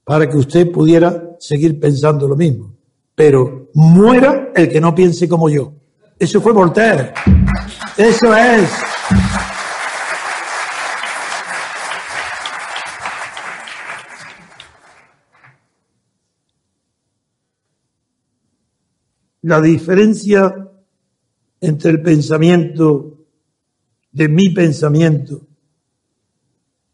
para 0.04 0.28
que 0.28 0.36
usted 0.36 0.70
pudiera 0.70 1.36
seguir 1.38 1.78
pensando 1.78 2.26
lo 2.26 2.36
mismo. 2.36 2.74
Pero 3.14 3.68
muera 3.74 4.50
el 4.54 4.68
que 4.68 4.80
no 4.80 4.94
piense 4.94 5.28
como 5.28 5.48
yo. 5.48 5.72
Eso 6.18 6.40
fue 6.40 6.52
Voltaire. 6.52 7.12
Eso 7.96 8.34
es. 8.34 8.89
La 19.42 19.60
diferencia 19.60 20.68
entre 21.60 21.90
el 21.90 22.02
pensamiento 22.02 23.26
de 24.12 24.28
mi 24.28 24.50
pensamiento 24.50 25.46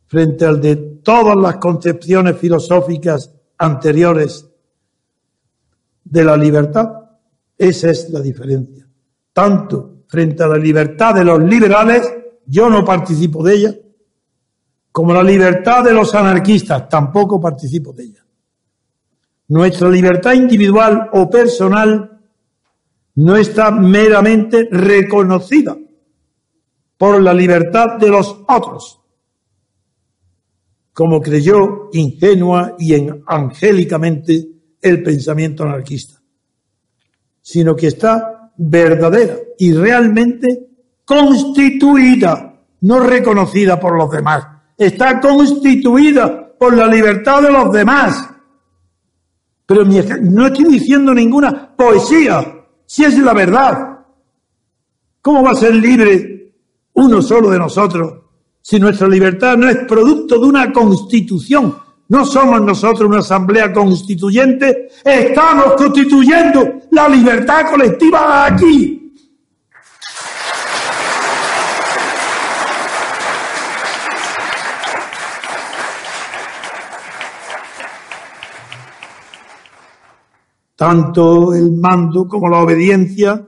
frente 0.07 0.45
al 0.45 0.61
de 0.61 0.76
todas 1.03 1.37
las 1.37 1.57
concepciones 1.57 2.37
filosóficas 2.37 3.33
anteriores 3.59 4.49
de 6.05 6.25
la 6.25 6.37
libertad, 6.37 6.88
esa 7.59 7.91
es 7.91 8.11
la 8.11 8.21
diferencia. 8.21 8.89
Tanto 9.32 10.04
frente 10.09 10.43
a 10.45 10.49
la 10.49 10.56
libertad 10.56 11.15
de 11.15 11.25
los 11.25 11.41
liberales, 11.43 12.09
yo 12.47 12.71
no 12.71 12.85
participo 12.85 13.43
de 13.43 13.54
ella, 13.54 13.75
como 14.93 15.13
la 15.13 15.23
libertad 15.23 15.85
de 15.85 15.93
los 15.93 16.15
anarquistas, 16.15 16.89
tampoco 16.89 17.41
participo 17.41 17.93
de 17.93 18.04
ella. 18.04 18.25
Nuestra 19.49 19.91
libertad 19.91 20.32
individual 20.32 21.11
o 21.13 21.28
personal 21.28 22.16
no 23.17 23.37
está 23.37 23.71
meramente 23.71 24.69
reconocida 24.71 25.76
por 26.97 27.21
la 27.23 27.35
libertad 27.35 27.99
de 27.99 28.09
los 28.09 28.43
otros, 28.49 29.00
como 30.93 31.21
creyó 31.21 31.91
ingenua 31.93 32.76
y 32.79 32.95
angélicamente 33.26 34.49
el 34.81 35.02
pensamiento 35.02 35.65
anarquista, 35.65 36.21
sino 37.43 37.75
que 37.75 37.89
está 37.89 38.52
verdadera 38.57 39.37
y 39.59 39.73
realmente 39.73 40.69
constituida, 41.05 42.61
no 42.81 43.00
reconocida 43.00 43.79
por 43.79 43.97
los 43.97 44.11
demás, 44.11 44.47
está 44.76 45.21
constituida 45.21 46.55
por 46.59 46.76
la 46.76 46.87
libertad 46.87 47.43
de 47.43 47.52
los 47.52 47.73
demás. 47.73 48.31
Pero 49.67 49.85
no 49.85 50.47
estoy 50.47 50.65
diciendo 50.65 51.13
ninguna 51.13 51.75
poesía, 51.76 52.55
si 52.87 53.05
es 53.05 53.19
la 53.19 53.35
verdad. 53.35 53.99
¿Cómo 55.21 55.43
va 55.43 55.51
a 55.51 55.57
ser 55.57 55.75
libre 55.75 56.37
uno 56.97 57.21
solo 57.21 57.51
de 57.51 57.59
nosotros, 57.59 58.15
si 58.63 58.81
nuestra 58.81 59.07
libertad 59.07 59.57
no 59.57 59.69
es 59.69 59.77
producto 59.87 60.39
de 60.39 60.47
una 60.47 60.73
constitución, 60.73 61.77
no 62.09 62.25
somos 62.25 62.61
nosotros 62.63 63.09
una 63.09 63.19
asamblea 63.19 63.73
constituyente, 63.73 64.89
estamos 65.05 65.75
constituyendo 65.77 66.81
la 66.93 67.09
libertad 67.09 67.71
colectiva 67.71 68.47
aquí. 68.47 69.05
Tanto 80.76 81.54
el 81.54 81.73
mando 81.73 82.28
como 82.28 82.49
la 82.49 82.62
obediencia 82.62 83.47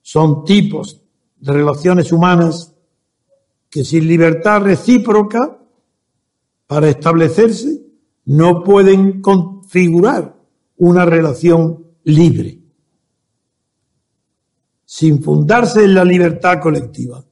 son 0.00 0.44
tipos 0.44 1.02
de 1.38 1.52
relaciones 1.52 2.12
humanas 2.12 2.72
que 3.68 3.84
sin 3.84 4.06
libertad 4.06 4.62
recíproca 4.62 5.58
para 6.66 6.88
establecerse 6.88 7.80
no 8.26 8.62
pueden 8.62 9.20
configurar 9.20 10.36
una 10.76 11.04
relación 11.04 11.84
libre. 12.04 12.58
Sin 14.84 15.22
fundarse 15.22 15.84
en 15.84 15.94
la 15.94 16.04
libertad 16.04 16.60
colectiva, 16.60 17.24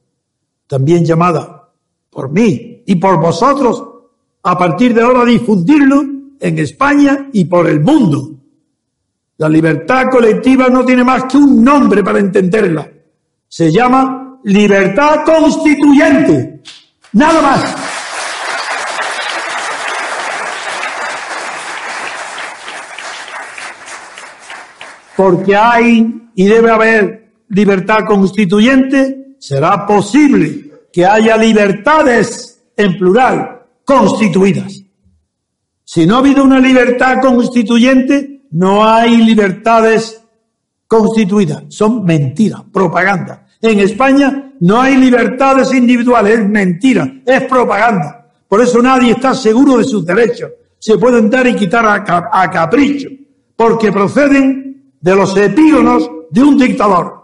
también 0.67 1.05
llamada 1.05 1.71
por 2.09 2.29
mí 2.31 2.83
y 2.85 2.95
por 2.95 3.19
vosotros, 3.19 3.83
a 4.43 4.57
partir 4.57 4.93
de 4.93 5.01
ahora 5.01 5.25
difundirlo 5.25 6.01
en 6.39 6.59
España 6.59 7.29
y 7.31 7.45
por 7.45 7.67
el 7.67 7.81
mundo. 7.81 8.38
La 9.39 9.49
libertad 9.49 10.05
colectiva 10.11 10.69
no 10.69 10.85
tiene 10.85 11.03
más 11.03 11.25
que 11.25 11.37
un 11.37 11.63
nombre 11.63 12.03
para 12.03 12.19
entenderla 12.19 12.89
se 13.49 13.71
llama 13.71 14.39
libertad 14.43 15.25
constituyente. 15.25 16.61
Nada 17.13 17.41
más. 17.41 17.75
Porque 25.17 25.55
hay 25.55 26.29
y 26.35 26.45
debe 26.45 26.71
haber 26.71 27.33
libertad 27.49 28.05
constituyente, 28.07 29.35
será 29.39 29.85
posible 29.85 30.71
que 30.93 31.05
haya 31.05 31.35
libertades 31.35 32.61
en 32.77 32.97
plural 32.97 33.63
constituidas. 33.83 34.83
Si 35.83 36.05
no 36.05 36.15
ha 36.15 36.19
habido 36.19 36.43
una 36.43 36.59
libertad 36.59 37.19
constituyente, 37.19 38.38
no 38.51 38.85
hay 38.85 39.17
libertades 39.17 40.21
constituida. 40.87 41.63
Son 41.67 42.03
mentiras, 42.03 42.63
propaganda. 42.71 43.45
En 43.61 43.79
España 43.79 44.53
no 44.61 44.81
hay 44.81 44.95
libertades 44.95 45.73
individuales, 45.73 46.39
es 46.39 46.49
mentira, 46.49 47.21
es 47.25 47.43
propaganda. 47.43 48.31
Por 48.47 48.61
eso 48.61 48.81
nadie 48.81 49.11
está 49.11 49.35
seguro 49.35 49.77
de 49.77 49.83
sus 49.83 50.05
derechos. 50.05 50.51
Se 50.79 50.97
pueden 50.97 51.29
dar 51.29 51.45
y 51.45 51.55
quitar 51.55 51.85
a, 51.85 52.51
capricho, 52.51 53.09
porque 53.55 53.91
proceden 53.91 54.93
de 54.99 55.15
los 55.15 55.35
epígonos 55.37 56.09
de 56.31 56.41
un 56.41 56.57
dictador. 56.57 57.18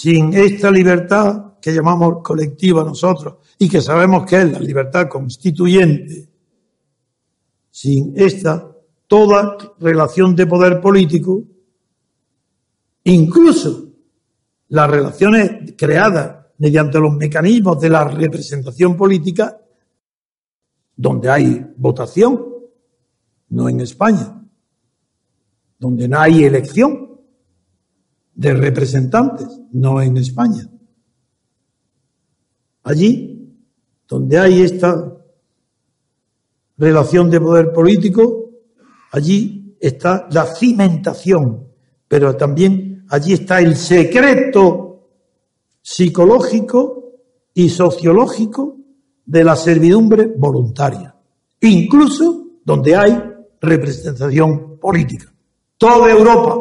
Sin 0.00 0.32
esta 0.32 0.70
libertad 0.70 1.54
que 1.60 1.74
llamamos 1.74 2.22
colectiva 2.22 2.84
nosotros 2.84 3.38
y 3.58 3.68
que 3.68 3.80
sabemos 3.80 4.24
que 4.24 4.42
es 4.42 4.52
la 4.52 4.60
libertad 4.60 5.08
constituyente, 5.08 6.28
sin 7.68 8.12
esta 8.14 8.76
toda 9.08 9.56
relación 9.80 10.36
de 10.36 10.46
poder 10.46 10.80
político, 10.80 11.42
incluso 13.02 13.88
las 14.68 14.88
relaciones 14.88 15.74
creadas 15.76 16.46
mediante 16.58 17.00
los 17.00 17.16
mecanismos 17.16 17.80
de 17.80 17.90
la 17.90 18.04
representación 18.04 18.96
política, 18.96 19.60
donde 20.94 21.28
hay 21.28 21.66
votación, 21.76 22.46
no 23.48 23.68
en 23.68 23.80
España, 23.80 24.44
donde 25.76 26.06
no 26.06 26.20
hay 26.20 26.44
elección 26.44 27.07
de 28.38 28.54
representantes, 28.54 29.48
no 29.72 30.00
en 30.00 30.16
España. 30.16 30.70
Allí, 32.84 33.52
donde 34.06 34.38
hay 34.38 34.62
esta 34.62 35.12
relación 36.76 37.28
de 37.30 37.40
poder 37.40 37.72
político, 37.72 38.50
allí 39.10 39.76
está 39.80 40.28
la 40.30 40.46
cimentación, 40.46 41.66
pero 42.06 42.36
también 42.36 43.04
allí 43.08 43.32
está 43.32 43.60
el 43.60 43.76
secreto 43.76 45.08
psicológico 45.82 47.14
y 47.54 47.68
sociológico 47.68 48.76
de 49.26 49.42
la 49.42 49.56
servidumbre 49.56 50.32
voluntaria, 50.38 51.12
incluso 51.60 52.46
donde 52.64 52.94
hay 52.94 53.20
representación 53.60 54.78
política. 54.78 55.32
Toda 55.76 56.08
Europa 56.08 56.56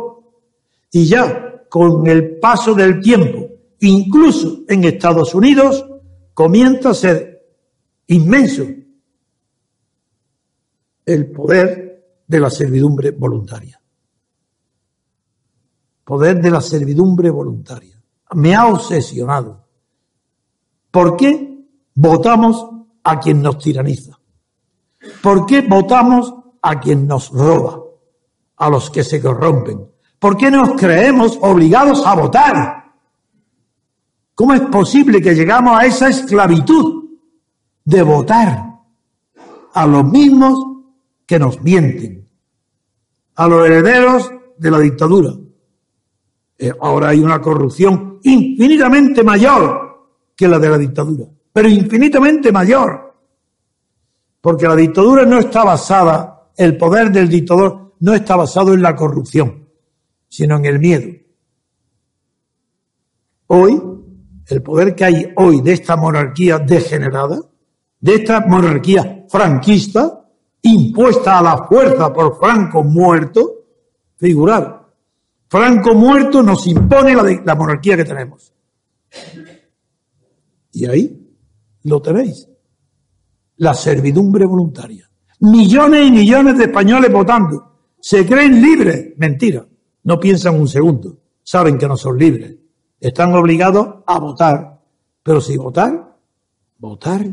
y 0.92 1.06
ya 1.06 1.46
con 1.69 2.08
el 2.08 2.38
paso 2.39 2.73
del 2.73 3.01
tiempo, 3.01 3.47
incluso 3.80 4.63
en 4.67 4.84
Estados 4.84 5.34
Unidos, 5.36 5.86
comienza 6.34 6.89
a 6.89 6.93
ser 6.93 7.45
inmenso 8.08 8.63
el 11.06 11.32
poder 11.32 12.21
de 12.27 12.39
la 12.39 12.49
servidumbre 12.49 13.12
voluntaria. 13.12 13.82
Poder 16.03 16.41
de 16.41 16.51
la 16.51 16.62
servidumbre 16.62 17.30
voluntaria 17.30 17.97
me 18.34 18.56
ha 18.56 18.67
obsesionado. 18.67 19.65
¿Por 20.91 21.15
qué 21.15 21.65
votamos 21.95 22.65
a 23.03 23.19
quien 23.19 23.41
nos 23.41 23.58
tiraniza? 23.58 24.19
¿Por 25.21 25.45
qué 25.45 25.62
votamos 25.62 26.34
a 26.62 26.80
quien 26.80 27.08
nos 27.08 27.30
roba? 27.30 27.82
A 28.58 28.69
los 28.69 28.89
que 28.89 29.03
se 29.03 29.21
corrompen. 29.21 29.89
¿Por 30.19 30.36
qué 30.38 30.49
nos 30.49 30.73
creemos 30.73 31.38
obligados 31.41 32.06
a 32.06 32.15
votar? 32.15 32.86
¿Cómo 34.34 34.53
es 34.53 34.62
posible 34.62 35.21
que 35.21 35.36
llegamos 35.36 35.80
a 35.80 35.86
esa 35.86 36.10
esclavitud 36.10 37.06
de 37.84 38.01
votar 38.01 38.65
a 39.73 39.88
los 39.88 40.06
mismos 40.06 40.60
que 41.25 41.39
nos 41.39 41.62
mienten? 41.62 42.27
A 43.36 43.47
los 43.47 43.65
herederos 43.65 44.32
de 44.58 44.71
la 44.71 44.80
dictadura. 44.80 45.32
Eh, 46.58 46.71
ahora 46.82 47.10
hay 47.10 47.19
una 47.19 47.39
corrupción 47.39 48.19
infinitamente 48.23 49.23
mayor 49.23 49.88
que 50.36 50.47
la 50.47 50.58
de 50.58 50.69
la 50.69 50.77
dictadura, 50.77 51.25
pero 51.53 51.69
infinitamente 51.69 52.51
mayor. 52.51 53.13
Porque 54.41 54.67
la 54.67 54.75
dictadura 54.75 55.25
no 55.25 55.39
está 55.39 55.63
basada, 55.63 56.49
el 56.56 56.77
poder 56.77 57.12
del 57.12 57.30
dictador 57.30 57.93
no 57.99 58.13
está 58.13 58.36
basado 58.36 58.73
en 58.73 58.82
la 58.82 58.95
corrupción, 58.95 59.66
sino 60.28 60.58
en 60.58 60.66
el 60.66 60.80
miedo. 60.80 61.10
Hoy, 63.48 63.82
el 64.48 64.62
poder 64.62 64.96
que 64.96 65.06
hay 65.06 65.34
hoy 65.36 65.62
de 65.62 65.74
esta 65.74 65.96
monarquía 65.96 66.60
degenerada, 66.60 67.40
de 68.00 68.16
esta 68.16 68.46
monarquía 68.46 69.26
franquista, 69.30 70.30
impuesta 70.62 71.40
a 71.40 71.42
la 71.42 71.66
fuerza 71.66 72.12
por 72.13 72.38
Franco 72.38 72.84
muerto, 72.84 73.66
figurar, 74.18 74.78
Franco 75.50 75.96
muerto 75.96 76.44
nos 76.44 76.68
impone 76.68 77.16
la, 77.16 77.42
la 77.46 77.56
monarquía 77.56 77.96
que 77.96 78.06
tenemos. 78.06 78.54
Y 80.74 80.86
ahí 80.86 81.36
lo 81.84 82.02
tenéis. 82.02 82.48
La 83.58 83.74
servidumbre 83.74 84.46
voluntaria. 84.46 85.10
Millones 85.40 86.08
y 86.08 86.12
millones 86.12 86.58
de 86.58 86.66
españoles 86.66 87.12
votando. 87.12 87.96
Se 88.00 88.26
creen 88.26 88.62
libres. 88.62 89.13
Mentira. 89.18 89.66
No 90.08 90.17
piensan 90.17 90.56
un 90.56 90.70
segundo. 90.70 91.17
Saben 91.43 91.78
que 91.78 91.86
no 91.86 91.98
son 91.98 92.17
libres. 92.17 92.56
Están 92.98 93.36
obligados 93.36 94.06
a 94.08 94.20
votar. 94.20 94.80
Pero 95.22 95.41
si 95.41 95.58
votar, 95.58 96.15
votar. 96.78 97.26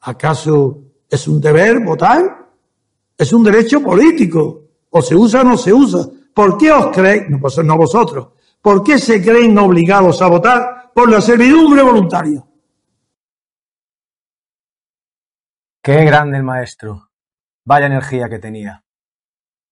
¿Acaso 0.00 0.78
es 1.10 1.28
un 1.28 1.42
deber 1.42 1.84
votar? 1.84 2.48
Es 3.18 3.30
un 3.34 3.44
derecho 3.44 3.82
político. 3.82 4.62
O 4.88 5.02
se 5.02 5.14
usa 5.14 5.42
o 5.42 5.44
no 5.44 5.58
se 5.58 5.74
usa. 5.74 6.08
¿Por 6.32 6.56
qué 6.56 6.72
os 6.72 6.86
creéis, 6.86 7.28
no 7.28 7.76
vosotros, 7.76 8.28
por 8.62 8.82
qué 8.82 8.98
se 8.98 9.22
creen 9.22 9.56
obligados 9.58 10.22
a 10.22 10.28
votar 10.28 10.90
por 10.94 11.10
la 11.10 11.20
servidumbre 11.20 11.82
voluntaria? 11.82 12.42
Qué 15.82 16.04
grande 16.04 16.38
el 16.38 16.44
maestro. 16.44 17.10
Vaya 17.66 17.86
energía 17.86 18.26
que 18.30 18.38
tenía. 18.38 18.83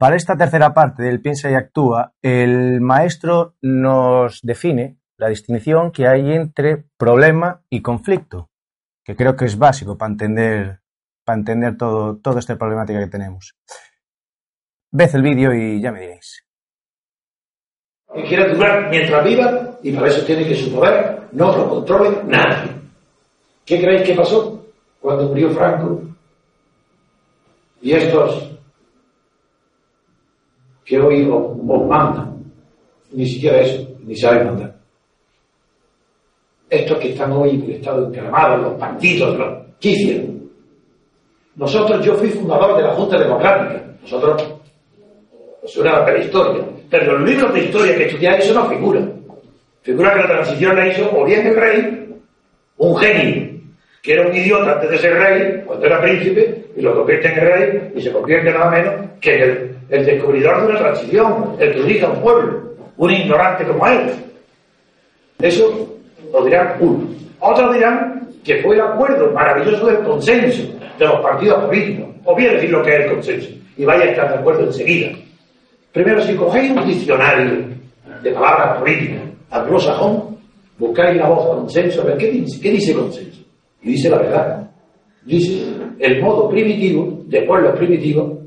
Para 0.02 0.16
esta 0.16 0.36
tercera 0.36 0.74
parte 0.74 1.04
del 1.04 1.20
Piensa 1.20 1.48
y 1.48 1.54
Actúa, 1.54 2.14
el 2.22 2.80
maestro 2.80 3.54
nos 3.62 4.40
define 4.42 4.96
la 5.16 5.28
distinción 5.28 5.92
que 5.92 6.08
hay 6.08 6.32
entre 6.32 6.86
problema 6.96 7.62
y 7.70 7.82
conflicto, 7.82 8.50
que 9.04 9.14
creo 9.14 9.36
que 9.36 9.44
es 9.44 9.56
básico 9.56 9.96
para 9.96 10.10
entender, 10.10 10.80
para 11.24 11.38
entender 11.38 11.76
todo, 11.76 12.16
toda 12.16 12.40
esta 12.40 12.58
problemática 12.58 12.98
que 12.98 13.06
tenemos. 13.06 13.54
Ved 14.90 15.14
el 15.14 15.22
vídeo 15.22 15.54
y 15.54 15.80
ya 15.80 15.92
me 15.92 16.00
diréis 16.00 16.48
que 18.12 18.24
quiera 18.24 18.52
durar 18.52 18.90
mientras 18.90 19.24
viva 19.24 19.78
y 19.84 19.92
para 19.92 20.08
eso 20.08 20.26
tiene 20.26 20.48
que 20.48 20.56
su 20.56 20.74
poder 20.74 21.28
no 21.30 21.56
lo 21.56 21.70
controle 21.70 22.24
nadie. 22.26 22.72
¿Qué 23.64 23.80
creéis 23.80 24.02
que 24.02 24.16
pasó 24.16 24.66
cuando 25.00 25.28
murió 25.28 25.50
Franco? 25.50 26.02
Y 27.80 27.92
estos 27.92 28.51
que 30.84 31.00
hoy 31.00 31.28
os, 31.30 31.56
mandan, 31.86 32.42
ni 33.12 33.26
siquiera 33.26 33.60
eso, 33.60 33.86
ni 34.04 34.16
saben 34.16 34.46
mandar. 34.46 34.74
Estos 36.68 36.98
que 36.98 37.10
están 37.10 37.32
hoy 37.32 37.50
en 37.50 37.62
el 37.64 37.70
estado 37.72 38.08
encaramados, 38.08 38.62
los 38.62 38.74
partidos, 38.74 39.38
los, 39.38 39.58
¿qué? 39.78 40.32
Nosotros, 41.56 42.04
yo 42.04 42.14
fui 42.14 42.30
fundador 42.30 42.76
de 42.76 42.82
la 42.82 42.94
Junta 42.94 43.18
Democrática. 43.18 43.82
Nosotros, 44.02 44.42
suena 45.66 45.98
la 45.98 46.06
prehistoria. 46.06 46.64
Pero 46.88 47.18
los 47.18 47.28
libros 47.28 47.52
de 47.52 47.64
historia 47.64 47.96
que 47.96 48.06
estudiáis 48.06 48.44
eso 48.44 48.54
no 48.54 48.68
figura. 48.68 49.00
Figura 49.82 50.14
que 50.14 50.20
la 50.20 50.28
transición 50.28 50.76
la 50.76 50.88
hizo 50.88 51.10
o 51.14 51.24
bien 51.24 51.46
el 51.46 51.56
rey, 51.56 52.14
un 52.78 52.96
genio, 52.96 53.60
que 54.02 54.12
era 54.14 54.28
un 54.28 54.34
idiota 54.34 54.72
antes 54.72 54.90
de 54.90 54.98
ser 54.98 55.14
rey, 55.14 55.62
cuando 55.66 55.86
era 55.86 56.00
príncipe, 56.00 56.66
y 56.76 56.80
lo 56.80 56.94
convierte 56.94 57.28
en 57.28 57.40
rey, 57.40 57.92
y 57.96 58.00
se 58.00 58.12
convierte 58.12 58.52
nada 58.52 58.70
menos 58.70 58.94
que 59.20 59.34
en 59.34 59.42
el, 59.42 59.76
el 59.92 60.06
descubridor 60.06 60.62
de 60.62 60.66
una 60.68 60.78
transición, 60.78 61.56
el 61.58 61.74
que 61.74 61.82
dirige 61.82 62.06
a 62.06 62.08
un 62.08 62.22
pueblo, 62.22 62.62
un 62.96 63.10
ignorante 63.10 63.66
como 63.66 63.86
él. 63.86 64.10
Eso 65.38 65.98
lo 66.32 66.44
dirán 66.46 66.76
uno. 66.80 67.08
Otros 67.40 67.74
dirán 67.74 68.28
que 68.42 68.62
fue 68.62 68.76
el 68.76 68.80
acuerdo 68.80 69.30
maravilloso 69.32 69.86
del 69.86 69.98
consenso 69.98 70.62
de 70.98 71.06
los 71.06 71.20
partidos 71.20 71.64
políticos. 71.66 72.08
O 72.24 72.34
bien 72.34 72.54
decir 72.54 72.70
lo 72.70 72.82
que 72.82 72.90
es 72.90 73.04
el 73.04 73.12
consenso. 73.12 73.50
Y 73.76 73.84
vaya 73.84 74.04
a 74.04 74.08
estar 74.08 74.28
de 74.30 74.38
acuerdo 74.38 74.64
enseguida. 74.64 75.10
Primero, 75.92 76.22
si 76.22 76.34
cogéis 76.36 76.70
un 76.70 76.86
diccionario 76.86 77.66
de 78.22 78.30
palabras 78.30 78.78
políticas 78.78 79.20
anglosajón, 79.50 80.38
buscáis 80.78 81.18
la 81.18 81.28
voz 81.28 81.54
consenso, 81.54 82.00
a 82.00 82.04
ver 82.06 82.16
qué 82.16 82.30
dice, 82.30 82.58
qué 82.62 82.70
dice 82.70 82.94
consenso. 82.94 83.42
Y 83.82 83.90
dice 83.90 84.08
la 84.08 84.18
verdad. 84.18 84.70
Dice 85.26 85.66
el 85.98 86.22
modo 86.22 86.48
primitivo, 86.48 87.20
de 87.26 87.42
pueblos 87.42 87.76
primitivos, 87.76 88.41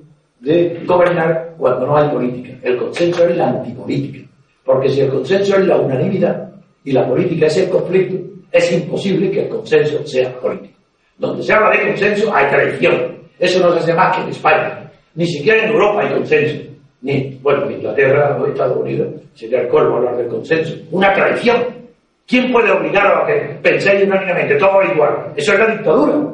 de 0.45 0.84
gobernar 0.86 1.55
cuando 1.58 1.88
no 1.88 1.97
hay 1.97 2.08
política. 2.10 2.55
El 2.62 2.77
consenso 2.77 3.27
es 3.27 3.36
la 3.36 3.49
antipolítica. 3.49 4.29
Porque 4.63 4.89
si 4.89 5.01
el 5.01 5.10
consenso 5.10 5.58
es 5.58 5.67
la 5.67 5.77
unanimidad 5.77 6.51
y 6.84 6.91
la 6.91 7.08
política 7.08 7.47
es 7.47 7.58
el 7.58 7.69
conflicto, 7.69 8.15
es 8.51 8.71
imposible 8.71 9.31
que 9.31 9.41
el 9.43 9.49
consenso 9.49 10.05
sea 10.05 10.31
político. 10.39 10.79
Donde 11.17 11.43
se 11.43 11.53
habla 11.53 11.71
de 11.71 11.88
consenso 11.88 12.34
hay 12.34 12.47
traición. 12.47 13.15
Eso 13.39 13.60
no 13.60 13.73
se 13.73 13.79
hace 13.79 13.93
más 13.93 14.15
que 14.15 14.23
en 14.23 14.29
España. 14.29 14.91
Ni 15.15 15.25
siquiera 15.25 15.63
en 15.63 15.71
Europa 15.71 16.01
hay 16.01 16.13
consenso 16.13 16.75
ni, 17.01 17.38
bueno, 17.43 17.69
Inglaterra 17.69 18.36
o 18.41 18.47
Estados 18.47 18.77
Unidos, 18.77 19.21
sería 19.36 19.62
el 19.62 19.67
colmo 19.67 19.97
hablar 19.97 20.17
del 20.17 20.27
consenso. 20.27 20.75
Una 20.91 21.13
traición. 21.13 21.86
¿Quién 22.27 22.51
puede 22.51 22.71
obligar 22.71 23.05
a 23.05 23.27
que 23.27 23.60
penséis 23.62 24.03
unánimemente 24.03 24.55
todo 24.55 24.81
igual? 24.81 25.31
Eso 25.36 25.53
es 25.53 25.60
la 25.60 25.67
dictadura. 25.67 26.34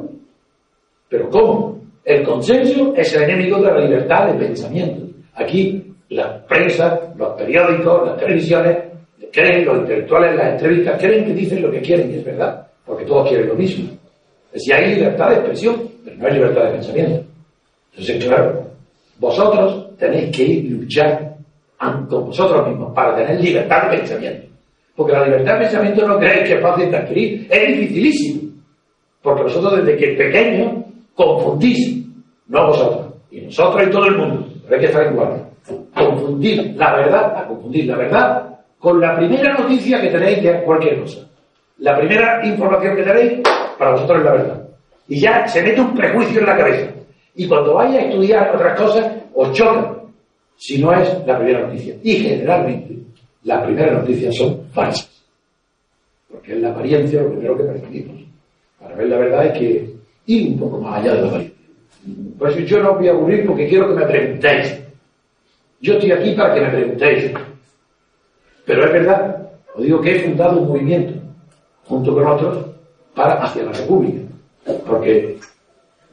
Pero 1.10 1.28
¿cómo? 1.28 1.81
El 2.04 2.24
consenso 2.24 2.94
es 2.96 3.14
el 3.14 3.22
enemigo 3.22 3.58
de 3.58 3.70
la 3.70 3.80
libertad 3.80 4.32
de 4.32 4.46
pensamiento. 4.46 5.06
Aquí 5.34 5.94
la 6.10 6.44
prensa, 6.44 7.12
los 7.16 7.30
periódicos, 7.36 8.06
las 8.06 8.16
televisiones, 8.18 8.76
creen, 9.32 9.64
los 9.64 9.78
intelectuales, 9.78 10.36
las 10.36 10.52
entrevistas, 10.52 11.00
creen 11.00 11.24
que 11.24 11.34
dicen 11.34 11.62
lo 11.62 11.70
que 11.70 11.80
quieren 11.80 12.10
y 12.10 12.18
es 12.18 12.24
verdad, 12.24 12.66
porque 12.84 13.04
todos 13.04 13.28
quieren 13.28 13.48
lo 13.48 13.54
mismo. 13.54 13.88
Si 14.54 14.72
hay 14.72 14.94
libertad 14.94 15.30
de 15.30 15.36
expresión, 15.36 15.76
pero 16.04 16.16
no 16.16 16.26
hay 16.26 16.32
libertad 16.34 16.64
de 16.64 16.72
pensamiento. 16.72 17.24
Entonces, 17.92 18.24
claro, 18.24 18.72
Vosotros 19.22 19.96
tenéis 19.98 20.36
que 20.36 20.42
ir 20.42 20.72
luchar 20.72 21.36
con 21.78 22.26
vosotros 22.26 22.66
mismos 22.66 22.92
para 22.92 23.14
tener 23.14 23.40
libertad 23.40 23.88
de 23.88 23.98
pensamiento. 23.98 24.48
Porque 24.96 25.12
la 25.12 25.24
libertad 25.26 25.54
de 25.54 25.60
pensamiento 25.60 26.08
no 26.08 26.18
creéis 26.18 26.48
que 26.48 26.54
es 26.54 26.60
fácil 26.60 26.90
de 26.90 26.96
adquirir, 26.96 27.46
es 27.48 27.68
dificilísimo. 27.68 28.50
Porque 29.22 29.44
vosotros 29.44 29.76
desde 29.76 29.96
que 29.96 30.14
pequeños 30.14 30.81
confundís, 31.14 32.06
no 32.48 32.66
vosotros, 32.68 33.14
y 33.30 33.40
nosotros 33.42 33.86
y 33.86 33.90
todo 33.90 34.06
el 34.06 34.16
mundo, 34.16 34.46
pero 34.64 34.74
hay 34.74 34.80
que 34.80 34.86
estar 34.86 35.12
igual. 35.12 35.48
Confundir 35.94 36.74
la 36.76 36.96
verdad, 36.96 37.36
a 37.36 37.46
confundir 37.46 37.86
la 37.86 37.96
verdad 37.96 38.58
con 38.78 39.00
la 39.00 39.16
primera 39.16 39.54
noticia 39.54 40.00
que 40.00 40.08
tenéis 40.08 40.42
de 40.42 40.62
cualquier 40.62 41.00
cosa. 41.00 41.28
La 41.78 41.96
primera 41.96 42.44
información 42.44 42.96
que 42.96 43.02
tenéis, 43.02 43.40
para 43.78 43.92
vosotros 43.92 44.18
es 44.18 44.24
la 44.24 44.32
verdad. 44.32 44.68
Y 45.08 45.20
ya 45.20 45.46
se 45.46 45.62
mete 45.62 45.80
un 45.80 45.94
prejuicio 45.94 46.40
en 46.40 46.46
la 46.46 46.56
cabeza. 46.56 46.90
Y 47.34 47.46
cuando 47.46 47.74
vaya 47.74 48.00
a 48.00 48.02
estudiar 48.02 48.54
otras 48.54 48.78
cosas, 48.78 49.12
os 49.34 49.52
choca 49.52 49.96
si 50.56 50.82
no 50.82 50.92
es 50.92 51.26
la 51.26 51.38
primera 51.38 51.66
noticia. 51.66 51.94
Y 52.02 52.16
generalmente, 52.16 52.96
las 53.44 53.64
primeras 53.64 54.00
noticias 54.00 54.34
son 54.36 54.66
falsas. 54.72 55.10
Porque 56.30 56.52
es 56.52 56.58
la 56.58 56.70
apariencia 56.70 57.22
lo 57.22 57.30
primero 57.30 57.56
que 57.56 57.64
percibimos. 57.64 58.22
Para 58.80 58.96
ver 58.96 59.08
la 59.08 59.18
verdad 59.18 59.40
hay 59.40 59.52
que 59.52 59.91
ir 60.26 60.52
un 60.52 60.58
poco 60.58 60.78
más 60.78 61.00
allá 61.00 61.14
de 61.14 61.22
la 61.22 61.28
apariencia. 61.28 61.58
Por 62.38 62.50
eso 62.50 62.60
yo 62.60 62.82
no 62.82 62.94
voy 62.94 63.08
a 63.08 63.12
aburrir 63.12 63.46
porque 63.46 63.68
quiero 63.68 63.88
que 63.88 63.94
me 63.94 64.06
preguntéis. 64.06 64.80
Yo 65.80 65.94
estoy 65.94 66.12
aquí 66.12 66.32
para 66.32 66.54
que 66.54 66.60
me 66.60 66.68
preguntéis. 66.68 67.32
Pero 68.64 68.84
es 68.84 68.92
verdad, 68.92 69.50
os 69.74 69.82
digo 69.82 70.00
que 70.00 70.16
he 70.16 70.28
fundado 70.28 70.60
un 70.60 70.68
movimiento, 70.68 71.20
junto 71.84 72.14
con 72.14 72.26
otros, 72.26 72.66
para 73.14 73.42
hacia 73.42 73.64
la 73.64 73.72
República. 73.72 74.20
Porque 74.86 75.38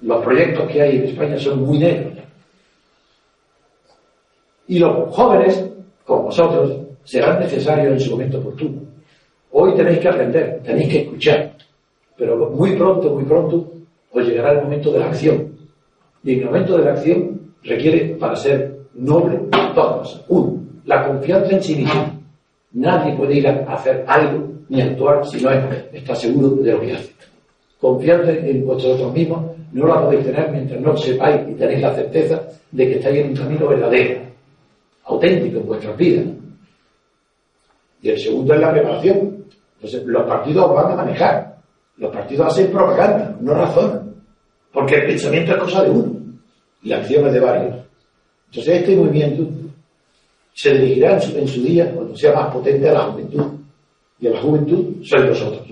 los 0.01 0.23
proyectos 0.23 0.71
que 0.71 0.81
hay 0.81 0.97
en 0.97 1.03
España 1.05 1.37
son 1.37 1.63
muy 1.63 1.79
negros. 1.79 2.13
Y 4.67 4.79
los 4.79 5.13
jóvenes, 5.15 5.65
como 6.05 6.23
vosotros, 6.23 6.77
serán 7.03 7.39
necesarios 7.39 7.93
en 7.93 7.99
su 7.99 8.11
momento 8.11 8.37
oportuno. 8.37 8.81
Hoy 9.51 9.73
tenéis 9.75 9.99
que 9.99 10.07
aprender, 10.07 10.61
tenéis 10.63 10.89
que 10.89 10.99
escuchar. 11.01 11.53
Pero 12.15 12.49
muy 12.51 12.75
pronto, 12.75 13.09
muy 13.09 13.23
pronto, 13.23 13.71
os 14.11 14.25
llegará 14.25 14.53
el 14.53 14.63
momento 14.63 14.91
de 14.91 14.99
la 14.99 15.07
acción. 15.07 15.53
Y 16.23 16.39
el 16.39 16.45
momento 16.45 16.77
de 16.77 16.85
la 16.85 16.91
acción 16.91 17.53
requiere, 17.63 18.15
para 18.15 18.35
ser 18.35 18.79
noble, 18.93 19.39
dos 19.49 19.97
cosas. 19.97 20.25
Uno, 20.27 20.63
la 20.85 21.07
confianza 21.07 21.51
en 21.51 21.63
sí 21.63 21.75
mismo. 21.75 22.19
Nadie 22.73 23.15
puede 23.15 23.35
ir 23.35 23.47
a 23.47 23.73
hacer 23.73 24.03
algo 24.07 24.47
ni 24.69 24.81
actuar 24.81 25.25
si 25.25 25.41
no 25.43 25.49
está 25.91 26.15
seguro 26.15 26.49
de 26.61 26.71
lo 26.71 26.81
que 26.81 26.93
hace. 26.93 27.11
Confianza 27.79 28.31
en 28.31 28.65
vosotros 28.65 29.13
mismos 29.13 29.43
no 29.71 29.87
la 29.87 30.01
podéis 30.01 30.25
tener 30.25 30.51
mientras 30.51 30.81
no 30.81 30.95
sepáis 30.97 31.41
y 31.47 31.53
tenéis 31.53 31.81
la 31.81 31.93
certeza 31.93 32.41
de 32.71 32.87
que 32.87 32.95
estáis 32.95 33.19
en 33.19 33.29
un 33.29 33.35
camino 33.35 33.67
verdadero, 33.67 34.21
auténtico 35.05 35.59
en 35.59 35.67
vuestras 35.67 35.97
vidas. 35.97 36.25
Y 38.01 38.09
el 38.09 38.19
segundo 38.19 38.53
es 38.53 38.59
la 38.59 38.71
preparación. 38.71 39.45
Entonces, 39.75 40.05
los 40.05 40.27
partidos 40.27 40.73
van 40.73 40.91
a 40.91 40.95
manejar. 40.95 41.55
Los 41.97 42.13
partidos 42.13 42.47
hacen 42.47 42.71
propaganda, 42.71 43.35
no 43.41 43.53
razonan. 43.53 43.98
Porque 44.71 44.95
el 44.95 45.07
pensamiento 45.07 45.51
es 45.53 45.57
cosa 45.57 45.83
de 45.83 45.89
uno 45.89 46.15
y 46.83 46.89
la 46.89 46.97
acción 46.97 47.27
es 47.27 47.33
de 47.33 47.39
varios. 47.39 47.75
Entonces, 48.47 48.81
este 48.81 48.95
movimiento 48.95 49.47
se 50.53 50.73
dirigirá 50.73 51.13
en 51.13 51.47
su, 51.47 51.61
día, 51.61 51.91
cuando 51.93 52.15
sea 52.15 52.33
más 52.33 52.53
potente, 52.53 52.89
a 52.89 52.93
la 52.93 53.03
juventud. 53.05 53.43
Y 54.19 54.27
a 54.27 54.31
la 54.31 54.41
juventud 54.41 55.03
sois 55.03 55.29
vosotros. 55.29 55.67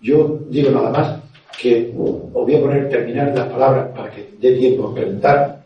Yo 0.00 0.40
digo 0.48 0.70
nada 0.70 0.90
más 0.90 1.20
que 1.60 1.92
os 1.96 2.32
voy 2.32 2.54
a 2.54 2.60
poner, 2.60 2.88
terminar 2.88 3.34
las 3.34 3.48
palabras 3.48 3.90
para 3.94 4.10
que 4.10 4.30
dé 4.38 4.52
tiempo 4.56 4.88
a 4.88 4.94
preguntar, 4.94 5.62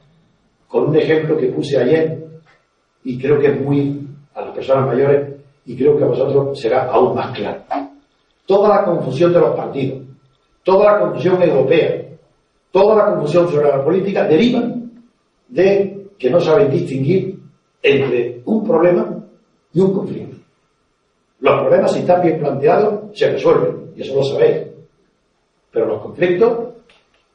con 0.67 0.89
un 0.89 0.97
ejemplo 0.97 1.37
que 1.37 1.47
puse 1.47 1.79
ayer 1.79 2.19
y 3.05 3.19
creo 3.19 3.39
que 3.39 3.47
es 3.47 3.61
muy 3.61 4.09
a 4.35 4.41
las 4.41 4.55
personas 4.55 4.87
mayores 4.87 5.35
y 5.67 5.77
creo 5.77 5.97
que 5.97 6.05
a 6.05 6.09
vosotros 6.09 6.59
será 6.59 6.91
aún 6.91 7.15
más 7.15 7.37
claro. 7.37 7.63
Toda 8.47 8.69
la 8.69 8.85
confusión 8.85 9.33
de 9.33 9.41
los 9.41 9.55
partidos, 9.55 10.03
toda 10.65 10.93
la 10.93 10.99
confusión 10.99 11.41
europea, 11.43 12.04
toda 12.75 12.97
la 12.97 13.15
confusión 13.15 13.49
sobre 13.49 13.69
la 13.69 13.85
política 13.85 14.27
deriva 14.27 14.69
de 15.49 16.09
que 16.19 16.29
no 16.29 16.41
saben 16.41 16.73
distinguir 16.73 17.39
entre 17.81 18.43
un 18.47 18.67
problema 18.67 19.25
y 19.73 19.81
un 19.81 19.95
conflicto. 19.95 20.37
Los 21.39 21.61
problemas, 21.61 21.93
si 21.93 22.01
están 22.01 22.23
bien 22.23 22.41
planteados, 22.41 23.17
se 23.17 23.31
resuelven, 23.31 23.93
y 23.95 24.03
eso 24.03 24.17
lo 24.17 24.25
sabéis. 24.25 24.67
Pero 25.71 25.87
los 25.87 26.03
conflictos, 26.03 26.75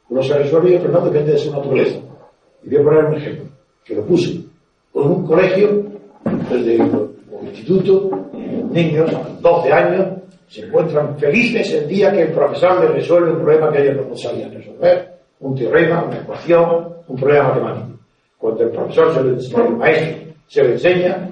uno 0.09 0.23
se 0.23 0.37
resuelve 0.37 0.71
y 0.71 0.75
otro 0.75 0.91
no, 0.91 1.05
depende 1.05 1.31
de 1.31 1.37
su 1.37 1.51
naturaleza. 1.53 1.99
Y 2.63 2.69
voy 2.69 2.77
a 2.77 2.83
poner 2.83 3.05
un 3.05 3.13
ejemplo, 3.13 3.45
que 3.85 3.95
lo 3.95 4.03
puse. 4.03 4.41
Con 4.91 5.09
un 5.09 5.25
colegio, 5.25 5.85
desde 6.51 6.81
un 6.81 7.47
instituto, 7.47 8.09
niños, 8.71 9.09
12 9.39 9.71
años, 9.71 10.07
se 10.49 10.65
encuentran 10.65 11.17
felices 11.17 11.71
el 11.71 11.87
día 11.87 12.11
que 12.11 12.23
el 12.23 12.33
profesor 12.33 12.81
les 12.81 12.91
resuelve 12.91 13.31
un 13.31 13.37
problema 13.37 13.71
que 13.71 13.83
ellos 13.83 14.05
no 14.05 14.17
sabían 14.17 14.51
resolver, 14.51 15.08
un 15.39 15.55
teorema, 15.55 16.03
una 16.03 16.17
ecuación, 16.17 16.93
un 17.07 17.15
problema 17.15 17.49
matemático. 17.49 17.99
Cuando 18.37 18.63
el 18.63 18.69
profesor 18.69 19.13
se 19.13 19.19
enseña, 19.19 19.65
el 19.65 19.75
maestro 19.75 20.33
se 20.47 20.63
lo 20.63 20.69
enseña 20.69 21.29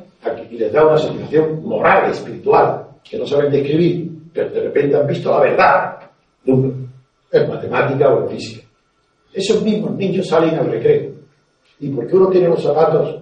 y 0.49 0.57
les 0.57 0.71
da 0.71 0.85
una 0.85 0.97
situación 0.97 1.63
moral, 1.63 2.11
espiritual, 2.11 2.87
que 3.03 3.17
no 3.17 3.25
saben 3.25 3.51
describir, 3.51 4.11
pero 4.33 4.49
de 4.49 4.61
repente 4.61 4.95
han 4.97 5.07
visto 5.07 5.31
la 5.31 5.39
verdad 5.39 5.99
en 6.45 7.49
matemática 7.49 8.09
o 8.09 8.23
en 8.23 8.29
física. 8.29 8.67
Esos 9.33 9.61
mismos 9.63 9.95
niños 9.95 10.27
salen 10.27 10.55
al 10.55 10.71
recreo. 10.71 11.11
Y 11.79 11.89
porque 11.89 12.15
uno 12.15 12.27
tiene 12.29 12.49
los 12.49 12.63
zapatos 12.63 13.21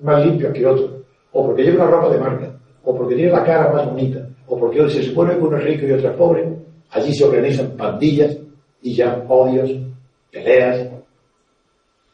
más 0.00 0.24
limpios 0.24 0.52
que 0.52 0.66
otro, 0.66 1.02
o 1.32 1.46
porque 1.46 1.64
lleva 1.64 1.84
una 1.84 1.96
ropa 1.96 2.14
de 2.14 2.20
marca, 2.20 2.52
o 2.84 2.96
porque 2.96 3.14
tiene 3.14 3.32
la 3.32 3.44
cara 3.44 3.72
más 3.72 3.86
bonita, 3.86 4.26
o 4.46 4.58
porque 4.58 4.88
se 4.88 5.02
supone 5.02 5.36
que 5.36 5.42
uno 5.42 5.58
es 5.58 5.64
rico 5.64 5.86
y 5.86 5.92
otro 5.92 6.10
es 6.10 6.16
pobre, 6.16 6.48
allí 6.90 7.12
se 7.14 7.24
organizan 7.24 7.76
pandillas 7.76 8.36
y 8.82 8.94
ya 8.94 9.24
odios, 9.28 9.70
peleas, 10.30 10.88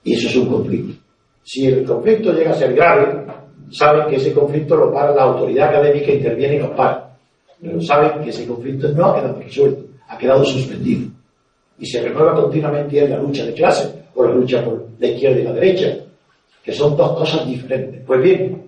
y 0.05 0.15
eso 0.15 0.29
es 0.29 0.37
un 0.37 0.49
conflicto. 0.49 0.95
Si 1.43 1.67
el 1.67 1.85
conflicto 1.85 2.33
llega 2.33 2.53
a 2.53 2.55
ser 2.55 2.75
grave, 2.75 3.27
saben 3.71 4.09
que 4.09 4.17
ese 4.17 4.33
conflicto 4.33 4.77
lo 4.77 4.93
para 4.93 5.15
la 5.15 5.23
autoridad 5.23 5.71
académica, 5.71 6.13
interviene 6.13 6.57
y 6.57 6.59
lo 6.59 6.75
para. 6.75 7.17
Pero 7.61 7.81
saben 7.81 8.23
que 8.23 8.31
ese 8.31 8.47
conflicto 8.47 8.89
no 8.89 9.07
ha 9.07 9.17
quedado 9.17 9.41
resuelto, 9.41 9.85
ha 10.09 10.19
quedado 10.19 10.45
suspendido. 10.45 11.09
Y 11.79 11.87
se 11.87 12.03
renueva 12.03 12.35
continuamente 12.35 13.03
en 13.03 13.11
la 13.11 13.19
lucha 13.19 13.45
de 13.45 13.53
clase 13.55 14.05
o 14.15 14.25
la 14.25 14.35
lucha 14.35 14.65
por 14.65 14.87
la 14.99 15.07
izquierda 15.07 15.41
y 15.41 15.45
la 15.45 15.53
derecha, 15.53 15.97
que 16.63 16.73
son 16.73 16.97
dos 16.97 17.19
cosas 17.19 17.47
diferentes. 17.47 18.03
Pues 18.07 18.23
bien, 18.23 18.63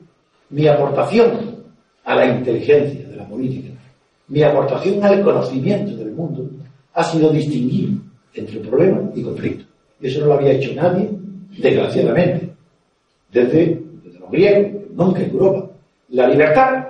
mi 0.50 0.66
aportación 0.66 1.64
a 2.04 2.14
la 2.14 2.26
inteligencia 2.26 3.06
de 3.06 3.16
la 3.16 3.26
política, 3.26 3.74
mi 4.28 4.42
aportación 4.42 5.02
al 5.04 5.22
conocimiento 5.22 5.96
del 5.96 6.12
mundo, 6.12 6.48
ha 6.94 7.04
sido 7.04 7.30
distinguir 7.30 8.05
entre 8.36 8.60
problema 8.60 9.10
y 9.14 9.22
conflicto. 9.22 9.64
Y 10.00 10.08
eso 10.08 10.20
no 10.20 10.26
lo 10.26 10.34
había 10.34 10.52
hecho 10.52 10.74
nadie, 10.74 11.08
desgraciadamente, 11.58 12.50
desde, 13.32 13.80
desde 14.04 14.18
los 14.18 14.30
griegos, 14.30 14.82
nunca 14.92 15.22
en 15.22 15.30
Europa. 15.30 15.70
La 16.10 16.28
libertad 16.28 16.86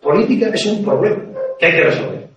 política 0.00 0.48
es 0.48 0.66
un 0.66 0.84
problema 0.84 1.22
que 1.58 1.66
hay 1.66 1.72
que 1.72 1.84
resolver. 1.84 2.28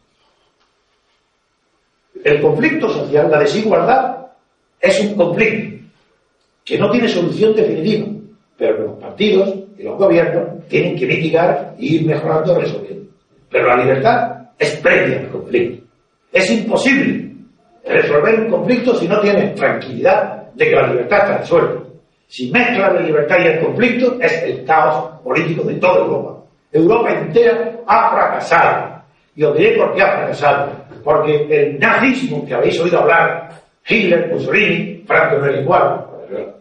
El 2.23 2.41
conflicto 2.41 2.89
social, 2.89 3.31
la 3.31 3.39
desigualdad, 3.39 4.27
es 4.79 4.99
un 4.99 5.15
conflicto 5.15 5.85
que 6.63 6.77
no 6.77 6.91
tiene 6.91 7.07
solución 7.07 7.55
definitiva, 7.55 8.07
pero 8.57 8.85
los 8.85 8.99
partidos 8.99 9.53
y 9.77 9.83
los 9.83 9.97
gobiernos 9.97 10.67
tienen 10.67 10.95
que 10.95 11.05
mitigar 11.05 11.75
y 11.77 11.95
ir 11.95 12.05
mejorando, 12.05 12.59
resolviendo. 12.59 13.09
Pero 13.49 13.67
la 13.67 13.83
libertad 13.83 14.49
es 14.57 14.75
previa 14.77 15.19
al 15.19 15.29
conflicto. 15.29 15.85
Es 16.31 16.49
imposible 16.49 17.32
resolver 17.85 18.39
un 18.41 18.49
conflicto 18.49 18.95
si 18.95 19.07
no 19.07 19.19
tiene 19.19 19.49
tranquilidad 19.49 20.51
de 20.53 20.69
que 20.69 20.75
la 20.75 20.87
libertad 20.87 21.19
está 21.19 21.37
resuelta. 21.39 21.83
Si 22.27 22.49
mezcla 22.51 22.93
la 22.93 23.01
libertad 23.01 23.37
y 23.39 23.47
el 23.47 23.59
conflicto, 23.59 24.17
es 24.19 24.43
el 24.43 24.65
caos 24.65 25.21
político 25.23 25.63
de 25.63 25.75
toda 25.75 25.99
Europa. 25.99 26.43
Europa 26.71 27.11
entera 27.11 27.79
ha 27.85 28.11
fracasado. 28.11 29.03
Y 29.35 29.43
os 29.43 29.57
diré 29.57 29.77
por 29.77 29.93
qué 29.93 30.01
ha 30.01 30.17
fracasado. 30.17 30.71
Porque 31.03 31.45
el 31.49 31.79
nazismo 31.79 32.45
que 32.45 32.53
habéis 32.53 32.79
oído 32.79 32.99
hablar, 32.99 33.49
Hitler, 33.87 34.29
Mussolini, 34.31 35.03
Franco 35.05 35.37
no 35.37 35.45
era 35.45 36.07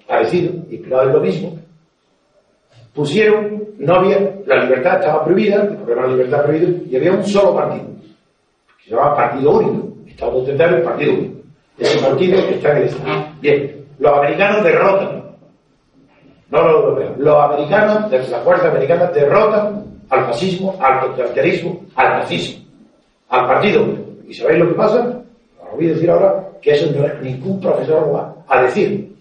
parecido, 0.06 0.52
inspirado 0.70 1.04
en 1.04 1.12
lo 1.12 1.20
mismo, 1.20 1.58
pusieron, 2.92 3.64
no 3.78 3.94
había, 3.94 4.18
la 4.46 4.64
libertad 4.64 4.98
estaba 4.98 5.24
prohibida, 5.24 5.66
problema 5.66 6.02
de 6.02 6.08
la 6.08 6.16
libertad 6.16 6.44
prohibido, 6.44 6.84
y 6.90 6.96
había 6.96 7.12
un 7.12 7.24
solo 7.24 7.54
partido, 7.54 7.86
que 8.78 8.84
se 8.84 8.90
llamaba 8.90 9.16
Partido 9.16 9.50
Único, 9.52 9.91
Estado 10.12 10.32
Totalitario, 10.32 10.76
el 10.76 10.82
Partido 10.82 11.12
Único. 11.14 11.42
Ese 11.78 11.98
partido 11.98 12.46
que 12.46 12.54
está 12.54 12.70
en 12.72 12.76
el 12.76 12.82
Estado. 12.84 13.26
Bien, 13.40 13.86
los 13.98 14.18
americanos 14.18 14.64
derrotan, 14.64 15.22
no 16.50 16.62
los 16.62 16.74
europeos, 16.74 17.18
los 17.18 17.44
americanos, 17.44 18.10
de 18.10 18.28
la 18.28 18.40
fuerza 18.40 18.68
americana, 18.70 19.06
derrotan 19.06 19.84
al 20.10 20.26
fascismo, 20.26 20.76
al 20.80 21.00
totalitarismo, 21.00 21.84
al 21.94 22.18
nazismo, 22.18 22.64
al 23.28 23.46
Partido 23.46 23.82
Único. 23.82 24.02
¿Y 24.28 24.34
sabéis 24.34 24.58
lo 24.60 24.68
que 24.68 24.74
pasa? 24.74 25.22
Os 25.60 25.76
voy 25.76 25.86
a 25.86 25.94
decir 25.94 26.10
ahora 26.10 26.48
que 26.60 26.72
eso 26.72 26.92
no 26.92 27.06
es 27.06 27.20
ningún 27.22 27.60
profesor 27.60 28.06
lo 28.06 28.12
va 28.12 28.34
a 28.48 28.62
decir. 28.62 29.14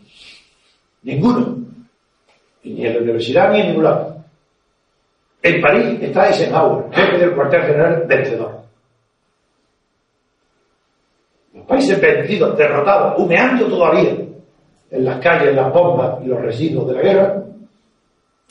Ninguno. 1.04 1.58
Ni 2.64 2.86
en 2.86 2.94
la 2.94 3.00
universidad 3.00 3.52
ni 3.52 3.62
en 3.62 3.68
ningún 3.68 3.84
lado. 3.86 4.24
En 5.42 5.62
París 5.62 5.98
está 6.02 6.28
Eisenhower, 6.28 6.94
jefe 6.94 7.18
del 7.18 7.32
cuartel 7.34 7.62
general 7.64 8.04
vencedor. 8.08 8.62
Los 11.54 11.61
países 11.72 12.02
vencidos, 12.02 12.58
derrotados, 12.58 13.18
humeando 13.18 13.66
todavía 13.68 14.14
en 14.92 15.06
las 15.06 15.20
calles 15.20 15.56
las 15.56 15.72
bombas 15.72 16.20
y 16.22 16.28
los 16.28 16.42
residuos 16.42 16.88
de 16.90 16.94
la 16.96 17.02
guerra, 17.02 17.44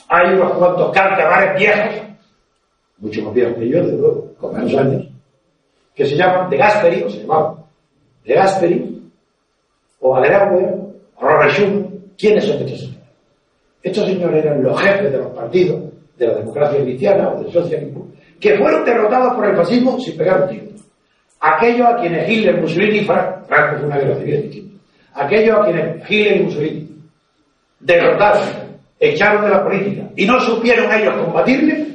hay 0.09 0.33
unos 0.33 0.53
cuantos 0.53 0.91
cártabares 0.91 1.59
viejos, 1.59 2.07
mucho 2.97 3.21
más 3.21 3.33
viejos 3.33 3.53
que 3.57 3.69
yo, 3.69 3.85
de 3.85 3.91
luego, 3.93 4.33
con 4.39 4.53
menos 4.53 4.73
años, 4.75 5.07
que 5.93 6.05
se 6.05 6.15
llaman 6.15 6.49
de 6.49 6.57
Gasperi, 6.57 7.03
o 7.03 7.09
se 7.09 7.19
llamaban 7.19 7.55
de 8.25 8.33
Gasperi, 8.33 9.11
o 9.99 10.15
Adenauer, 10.15 10.75
o 11.15 11.21
Robert 11.21 11.51
Schuman. 11.51 11.87
¿Quiénes 12.17 12.43
son 12.43 12.57
estos 12.57 12.79
señores? 12.79 13.01
Estos 13.83 14.05
señores 14.07 14.45
eran 14.45 14.63
los 14.63 14.81
jefes 14.81 15.11
de 15.11 15.17
los 15.19 15.27
partidos 15.27 15.79
de 16.17 16.27
la 16.27 16.33
democracia 16.35 16.81
cristiana 16.81 17.29
o 17.29 17.43
del 17.43 17.51
socialismo, 17.51 18.07
que 18.39 18.57
fueron 18.57 18.83
derrotados 18.83 19.33
por 19.35 19.45
el 19.45 19.55
fascismo 19.55 19.99
sin 19.99 20.17
pegar 20.17 20.41
un 20.41 20.49
tiro. 20.49 20.70
Aquellos 21.41 21.87
a 21.87 21.97
quienes 21.97 22.29
Hitler, 22.29 22.61
Mussolini 22.61 22.99
y 22.99 23.05
Franco, 23.05 23.77
fue 23.79 23.87
una 23.87 23.97
guerra 23.97 24.15
civil 24.15 24.71
aquellos 25.13 25.57
a 25.57 25.63
quienes 25.65 26.09
Hitler 26.09 26.37
y 26.37 26.43
Mussolini 26.43 26.89
derrotaron, 27.79 28.47
echaron 28.99 29.43
de 29.43 29.49
la 29.49 29.63
política 29.63 30.03
y 30.15 30.25
no 30.25 30.39
supieron 30.39 30.91
ellos 30.91 31.15
combatirle, 31.25 31.87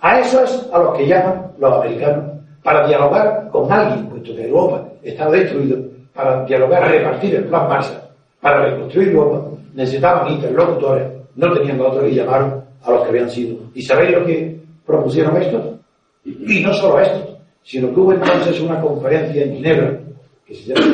a 0.00 0.20
esos 0.20 0.68
a 0.72 0.78
los 0.78 0.96
que 0.96 1.06
llaman 1.06 1.52
los 1.58 1.72
americanos 1.72 2.24
para 2.62 2.86
dialogar 2.86 3.48
con 3.50 3.70
alguien, 3.72 4.08
puesto 4.08 4.34
que 4.34 4.46
Europa 4.46 4.84
estaba 5.02 5.32
destruido, 5.32 5.78
para 6.14 6.44
dialogar, 6.44 6.90
repartir 6.90 7.36
el 7.36 7.44
plan 7.44 7.68
Marshall, 7.68 8.00
para 8.40 8.64
reconstruir 8.66 9.08
Europa, 9.08 9.48
necesitaban 9.74 10.32
interlocutores, 10.32 11.08
no 11.34 11.52
tenían 11.52 11.80
otros 11.80 12.10
y 12.10 12.14
llamaron 12.14 12.64
a 12.82 12.90
los 12.90 13.02
que 13.02 13.08
habían 13.08 13.30
sido. 13.30 13.56
¿Y 13.74 13.82
sabéis 13.82 14.12
lo 14.12 14.24
que 14.24 14.60
propusieron 14.84 15.36
estos? 15.40 15.76
Y 16.24 16.60
no 16.60 16.72
solo 16.72 17.00
estos, 17.00 17.35
sino 17.66 17.92
que 17.92 18.00
hubo 18.00 18.12
entonces 18.12 18.60
una 18.60 18.80
conferencia 18.80 19.42
en 19.42 19.56
Ginebra, 19.56 19.98
que 20.46 20.54
se, 20.54 20.72
llama, 20.72 20.86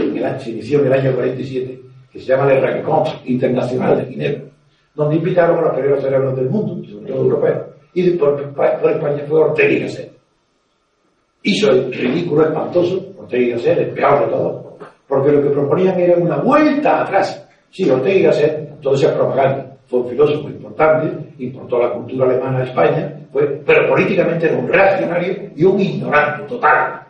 inició 0.47 0.81
en 0.81 0.87
el 0.87 0.93
año 0.95 1.15
47, 1.15 1.81
que 2.11 2.19
se 2.19 2.25
llama 2.25 2.51
el 2.51 2.63
Rencon 2.63 3.05
Internacional 3.27 3.99
de 3.99 4.07
Ginebra, 4.07 4.45
donde 4.95 5.17
invitaron 5.17 5.59
a 5.59 5.63
los 5.63 5.73
primeros 5.75 6.03
cerebros 6.03 6.35
del 6.35 6.49
mundo, 6.49 6.89
sobre 6.89 7.13
todo 7.13 7.25
europeos, 7.25 7.67
y 7.93 8.11
por, 8.13 8.41
España 8.41 9.23
fue 9.29 9.41
Ortega 9.41 9.71
y 9.71 9.81
Gasset. 9.81 10.13
Hizo 11.43 11.71
el 11.73 11.93
ridículo 11.93 12.47
espantoso, 12.47 13.13
Ortega 13.19 13.43
y 13.43 13.51
Gasset, 13.51 13.79
el 13.79 13.91
peor 13.91 14.21
de 14.21 14.33
todo, 14.33 14.79
porque 15.07 15.31
lo 15.31 15.43
que 15.43 15.51
proponían 15.51 16.01
era 16.01 16.17
una 16.17 16.39
vuelta 16.39 17.03
atrás. 17.03 17.47
Sí, 17.71 17.91
Ortega 17.91 18.17
y 18.17 18.23
Gasset, 18.23 18.81
todo 18.81 18.95
esa 18.95 19.15
propaganda, 19.15 19.77
fue 19.89 20.01
un 20.01 20.09
filósofo 20.09 20.49
importante, 20.49 21.32
importó 21.45 21.79
la 21.79 21.93
cultura 21.93 22.27
alemana 22.27 22.61
a 22.61 22.65
España, 22.65 23.13
pero 23.33 23.89
políticamente 23.89 24.47
era 24.47 24.57
un 24.57 24.69
reaccionario 24.69 25.51
y 25.57 25.65
un 25.65 25.81
ignorante 25.81 26.45
total. 26.49 27.01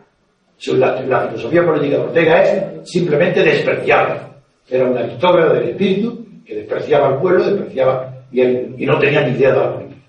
La, 0.77 1.27
filosofía 1.27 1.65
política 1.65 1.97
de 1.97 2.03
Ortega 2.03 2.41
es 2.41 2.89
simplemente 2.89 3.43
despreciable. 3.43 4.21
Era 4.69 4.85
un 4.85 4.97
aristócrata 4.97 5.53
del 5.53 5.69
espíritu 5.69 6.25
que 6.45 6.55
despreciaba 6.55 7.09
al 7.09 7.19
pueblo, 7.19 7.43
despreciaba 7.43 8.13
y, 8.31 8.85
no 8.85 8.97
tenía 8.97 9.27
ni 9.27 9.35
idea 9.35 9.51
de 9.51 9.59
la 9.59 9.73
política. 9.73 10.01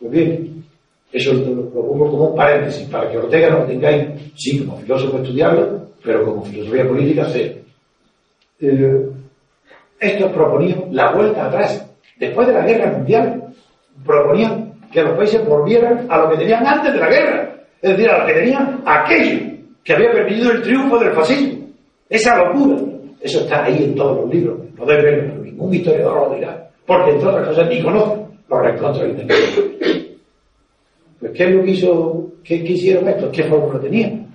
Pues 0.00 0.12
bien, 0.12 0.64
eso 1.12 1.32
lo, 1.32 1.54
lo, 1.54 1.70
pongo 1.70 2.10
como 2.10 2.24
un 2.30 2.36
paréntesis 2.36 2.88
para 2.88 3.08
que 3.10 3.18
Ortega 3.18 3.50
no 3.50 3.64
tengáis, 3.64 4.32
sí, 4.34 4.64
como 4.64 4.78
filósofo 4.78 5.18
estudiarlo, 5.18 5.86
pero 6.02 6.24
como 6.24 6.44
filosofía 6.44 6.88
política, 6.88 7.26
cero. 7.30 7.54
Eh, 8.60 9.06
estos 10.00 10.32
proponían 10.32 10.84
la 10.90 11.12
vuelta 11.12 11.46
atrás 11.46 11.88
después 12.18 12.46
de 12.46 12.54
la 12.54 12.66
guerra 12.66 12.92
mundial, 12.92 13.41
proponían 14.04 14.74
que 14.92 15.02
los 15.02 15.16
países 15.16 15.46
volvieran 15.46 16.06
a 16.08 16.18
lo 16.18 16.30
que 16.30 16.38
tenían 16.38 16.66
antes 16.66 16.92
de 16.92 16.98
la 17.00 17.08
guerra, 17.08 17.54
es 17.80 17.90
decir, 17.90 18.10
a 18.10 18.18
lo 18.18 18.26
que 18.26 18.32
tenían 18.34 18.82
aquello 18.84 19.52
que 19.82 19.92
había 19.94 20.12
permitido 20.12 20.52
el 20.52 20.62
triunfo 20.62 20.98
del 20.98 21.12
fascismo. 21.12 21.66
Esa 22.08 22.36
locura. 22.36 22.76
Eso 23.20 23.40
está 23.40 23.64
ahí 23.64 23.84
en 23.84 23.94
todos 23.94 24.22
los 24.22 24.34
libros. 24.34 24.58
Podéis 24.76 25.02
verlo, 25.04 25.34
ningún 25.44 25.72
historiador 25.74 26.28
lo 26.28 26.34
dirá, 26.34 26.68
porque 26.84 27.12
entre 27.12 27.28
otras 27.28 27.48
cosas 27.48 27.68
ni 27.68 27.80
conocen 27.80 28.26
los 28.48 28.62
reencuentros 28.62 29.08
intelectuales. 29.08 29.72
Pues, 31.20 31.32
¿qué 31.32 31.44
es 31.44 31.54
lo 31.54 31.62
que 31.62 31.70
hizo, 31.70 32.32
qué, 32.42 32.64
qué 32.64 32.72
hicieron 32.72 33.08
estos? 33.08 33.30
¿Qué 33.30 33.44
fórmula 33.44 33.78
tenían? 33.78 34.26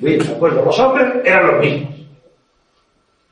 Bien, 0.00 0.18
de 0.18 0.32
acuerdo, 0.32 0.64
los 0.64 0.78
hombres 0.80 1.06
eran 1.24 1.46
los 1.46 1.60
mismos, 1.60 1.94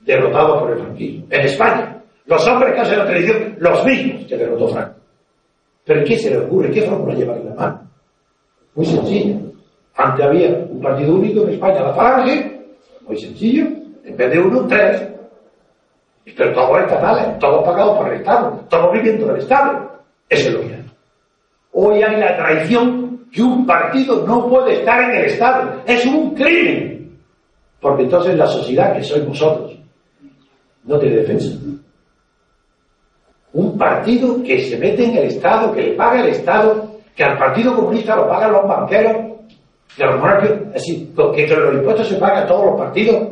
derrotados 0.03 0.63
por 0.63 0.71
el 0.71 0.79
franquismo. 0.79 1.27
En 1.31 1.41
España, 1.41 2.03
los 2.27 2.47
hombres 2.47 2.75
que 2.75 2.81
hacen 2.81 2.99
la 2.99 3.07
tradición, 3.07 3.57
los 3.59 3.85
mismos 3.85 4.25
que 4.27 4.37
derrotó 4.37 4.69
Franco. 4.69 4.95
Pero 5.87 6.05
¿qué 6.05 6.19
se 6.19 6.31
le 6.31 6.39
ocurre? 6.39 6.73
¿Qué 6.73 6.83
fórmula 6.83 7.15
lleva 7.15 7.37
en 7.37 7.49
la 7.49 7.55
mano? 7.55 7.81
Muy 8.75 8.85
sencilla. 8.85 9.37
Antes 9.95 10.27
había 10.27 10.49
un 10.69 10.81
partido 10.83 11.15
único 11.15 11.45
en 11.45 11.51
España, 11.51 11.81
la 11.81 11.95
Falange, 11.95 12.61
muy 13.07 13.17
sencillo, 13.17 13.67
en 14.05 14.17
vez 14.17 14.31
de 14.33 14.39
uno, 14.41 14.67
tres. 14.67 15.09
Pero 16.37 16.53
todos 16.53 16.81
estatales, 16.81 17.39
todos 17.39 17.65
pagados 17.65 17.99
por 17.99 18.09
el 18.09 18.21
Estado, 18.21 18.65
todos 18.69 18.93
viviendo 18.93 19.27
del 19.27 19.37
Estado. 19.37 20.03
Eso 20.29 20.49
es 20.49 20.55
lo 20.55 20.61
que 20.63 20.75
hay. 20.75 20.85
Hoy 21.73 22.03
hay 22.03 22.21
la 22.21 22.37
traición 22.37 23.25
que 23.33 23.43
un 23.43 23.65
partido 23.65 24.27
no 24.27 24.49
puede 24.49 24.81
estar 24.81 25.09
en 25.09 25.19
el 25.19 25.25
Estado. 25.27 25.83
Es 25.87 26.05
un 26.05 26.35
crimen. 26.35 27.17
Porque 27.81 28.03
entonces 28.03 28.37
la 28.37 28.47
sociedad, 28.49 28.97
que 28.97 29.05
sois 29.05 29.25
vosotros, 29.25 29.79
no 30.85 30.99
tiene 30.99 31.17
defensa 31.17 31.57
un 33.57 33.79
partido 33.79 34.43
que 34.43 34.61
se 34.61 34.77
mete 34.77 35.05
en 35.05 35.17
el 35.17 35.25
Estado, 35.25 35.73
que 35.73 35.83
le 35.83 35.93
paga 35.93 36.21
el 36.21 36.29
Estado, 36.29 36.91
que 37.15 37.25
al 37.25 37.39
Partido 37.39 37.75
Comunista 37.75 38.15
lo 38.15 38.29
pagan 38.29 38.53
los 38.53 38.69
banqueros, 38.69 39.17
que 39.97 40.05
los 40.05 40.21
monarcas, 40.21 40.53
así, 40.75 41.11
que, 41.35 41.47
que 41.47 41.57
los 41.57 41.75
impuestos 41.75 42.09
se 42.09 42.17
pagan 42.17 42.45
a 42.45 42.47
todos 42.47 42.67
los 42.67 42.77
partidos. 42.77 43.29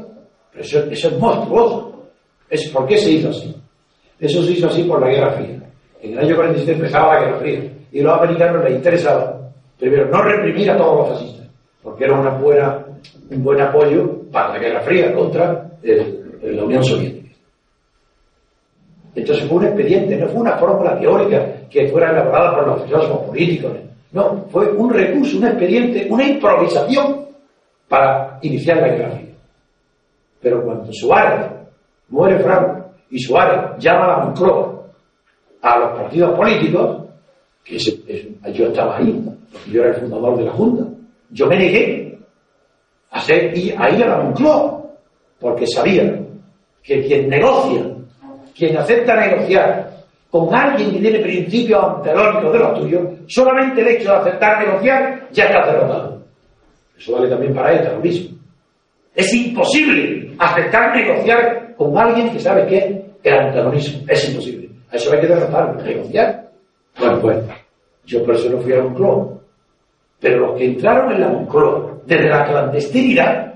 Pero 0.50 0.64
eso, 0.64 0.78
es 0.90 1.18
monstruoso. 1.18 2.06
Es, 2.48 2.70
¿Por 2.70 2.87
qué 2.87 2.96
se 2.96 3.10
hizo 3.10 3.28
así? 3.28 3.54
Eso 4.18 4.42
se 4.42 4.52
hizo 4.52 4.66
así 4.68 4.84
por 4.84 5.00
la 5.00 5.08
Guerra 5.08 5.32
Fría. 5.32 5.60
En 6.00 6.12
el 6.12 6.18
año 6.18 6.37
47 6.37 6.72
empezaba 6.72 7.14
la 7.14 7.20
Guerra 7.20 7.38
Fría 7.40 7.60
y 7.92 8.00
los 8.00 8.18
americanos 8.18 8.64
les 8.64 8.74
interesaba, 8.76 9.50
primero, 9.78 10.06
no 10.06 10.22
reprimir 10.22 10.70
a 10.70 10.76
todos 10.78 10.96
los 11.00 11.08
fascistas, 11.10 11.46
porque 11.82 12.04
era 12.04 12.14
un 12.14 13.44
buen 13.44 13.60
apoyo 13.60 14.22
para 14.32 14.54
la 14.54 14.58
Guerra 14.58 14.80
Fría 14.80 15.12
contra 15.12 15.70
la 15.82 16.64
Unión 16.64 16.82
Soviética. 16.82 17.23
Entonces 19.14 19.46
fue 19.46 19.59
un 19.59 19.64
expediente, 19.64 20.16
no 20.16 20.27
fue 20.29 20.40
una 20.40 20.57
fórmula 20.57 20.98
teórica 20.98 21.46
que 21.70 21.88
fuera 21.88 22.11
elaborada 22.11 22.57
por 22.57 22.66
los 22.66 22.85
filósofos 22.85 23.27
políticos. 23.29 23.72
No, 24.12 24.44
fue 24.50 24.70
un 24.72 24.90
recurso, 24.90 25.38
un 25.38 25.46
expediente, 25.46 26.07
una 26.11 26.24
improvisación 26.24 27.27
para 27.88 28.38
iniciar 28.42 28.79
la 28.79 28.88
guerra 28.88 29.11
fría. 29.11 29.35
Pero 30.40 30.62
cuando 30.64 30.92
Suárez 30.92 31.50
muere 32.09 32.38
Franco 32.40 32.90
y 33.11 33.18
Suárez 33.18 33.79
llama 33.79 34.05
a 34.05 34.09
la 34.09 34.24
Moncloa 34.24 34.83
a 35.62 35.79
los 35.79 35.98
partidos 35.98 36.37
políticos, 36.37 37.05
yo 37.64 38.66
estaba 38.66 38.98
ahí, 38.98 39.24
yo 39.70 39.81
era 39.81 39.94
el 39.94 40.00
fundador 40.00 40.37
de 40.37 40.44
la 40.44 40.53
Junta, 40.53 40.85
yo 41.31 41.46
me 41.46 41.57
negué 41.57 42.18
a, 43.11 43.20
ser, 43.20 43.55
a 43.79 43.90
ir 43.90 44.05
a 44.05 44.09
la 44.09 44.22
Moncloa, 44.22 44.85
porque 45.40 45.66
sabía 45.66 46.20
que 46.83 47.03
quien 47.03 47.29
negocia 47.29 47.93
quien 48.54 48.76
acepta 48.76 49.14
negociar 49.16 49.90
con 50.30 50.54
alguien 50.54 50.92
que 50.92 50.98
tiene 50.98 51.18
principios 51.20 51.84
antelónicos 51.84 52.52
de 52.52 52.58
los 52.58 52.80
tuyos, 52.80 53.02
solamente 53.26 53.80
el 53.80 53.88
hecho 53.88 54.10
de 54.10 54.16
aceptar 54.16 54.66
negociar 54.66 55.28
ya 55.30 55.44
está 55.44 55.66
derrotado. 55.66 56.22
Eso 56.98 57.12
vale 57.12 57.28
también 57.28 57.54
para 57.54 57.72
ella, 57.72 57.92
lo. 57.92 58.00
Es 59.14 59.32
imposible 59.32 60.34
aceptar 60.38 60.96
negociar 60.96 61.74
con 61.76 61.96
alguien 61.96 62.31
que 62.31 62.40
sabe 62.40 62.66
que 62.66 62.79
es 62.79 62.85
el 63.22 63.35
antagonismo. 63.35 64.04
Es 64.08 64.29
imposible. 64.29 64.68
A 64.90 64.96
eso 64.96 65.12
hay 65.12 65.20
que 65.20 65.26
derrotarlo, 65.29 65.83
negociar. 65.83 66.50
Bueno, 66.98 67.20
pues, 67.20 67.38
yo 68.06 68.24
por 68.24 68.35
eso 68.35 68.50
no 68.50 68.58
fui 68.58 68.72
a 68.72 68.83
Moncloa. 68.83 69.38
Pero 70.20 70.46
los 70.46 70.58
que 70.58 70.64
entraron 70.66 71.12
en 71.12 71.20
la 71.20 71.29
Moncloa 71.29 71.98
desde 72.06 72.29
la 72.29 72.44
clandestinidad, 72.44 73.54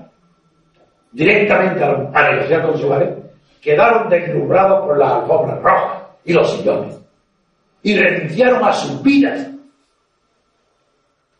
directamente 1.11 1.83
a, 1.83 2.31
negociar 2.31 2.65
con 2.65 2.77
Suárez, 2.77 3.18
quedaron 3.61 4.09
deslumbrados 4.09 4.85
por 4.85 4.97
las 4.97 5.11
alfombras 5.11 5.61
rojas 5.61 6.03
y 6.23 6.33
los 6.33 6.51
sillones 6.51 6.99
y 7.83 7.95
renunciaron 7.95 8.63
a 8.63 8.73
sus 8.73 9.01
vidas. 9.01 9.49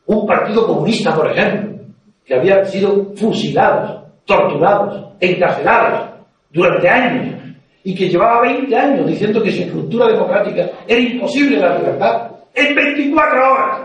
Un 0.06 0.26
partido 0.26 0.66
comunista, 0.66 1.14
por 1.14 1.30
ejemplo, 1.32 1.84
que 2.26 2.36
había 2.36 2.64
sido 2.66 3.14
fusilados, 3.16 4.04
torturados, 4.26 5.14
encarcelados 5.20 6.10
durante 6.52 6.90
años 6.90 7.36
y 7.84 7.96
que 7.96 8.10
llevaba 8.10 8.42
20 8.42 8.76
años 8.76 9.08
diciendo 9.08 9.42
que 9.42 9.52
sin 9.52 9.72
cultura 9.72 10.08
democrática 10.08 10.70
era 10.88 11.00
imposible 11.00 11.60
la 11.60 11.78
libertad, 11.78 12.32
en 12.54 12.76
24 12.76 13.52
horas 13.52 13.80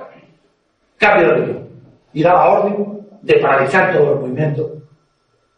cambia 0.97 1.29
de 1.29 1.33
opinión 1.33 1.69
y 2.13 2.23
da 2.23 2.33
la 2.33 2.49
orden 2.49 3.07
de 3.23 3.35
paralizar 3.41 3.93
todos 3.93 4.09
los 4.09 4.21
movimientos, 4.21 4.71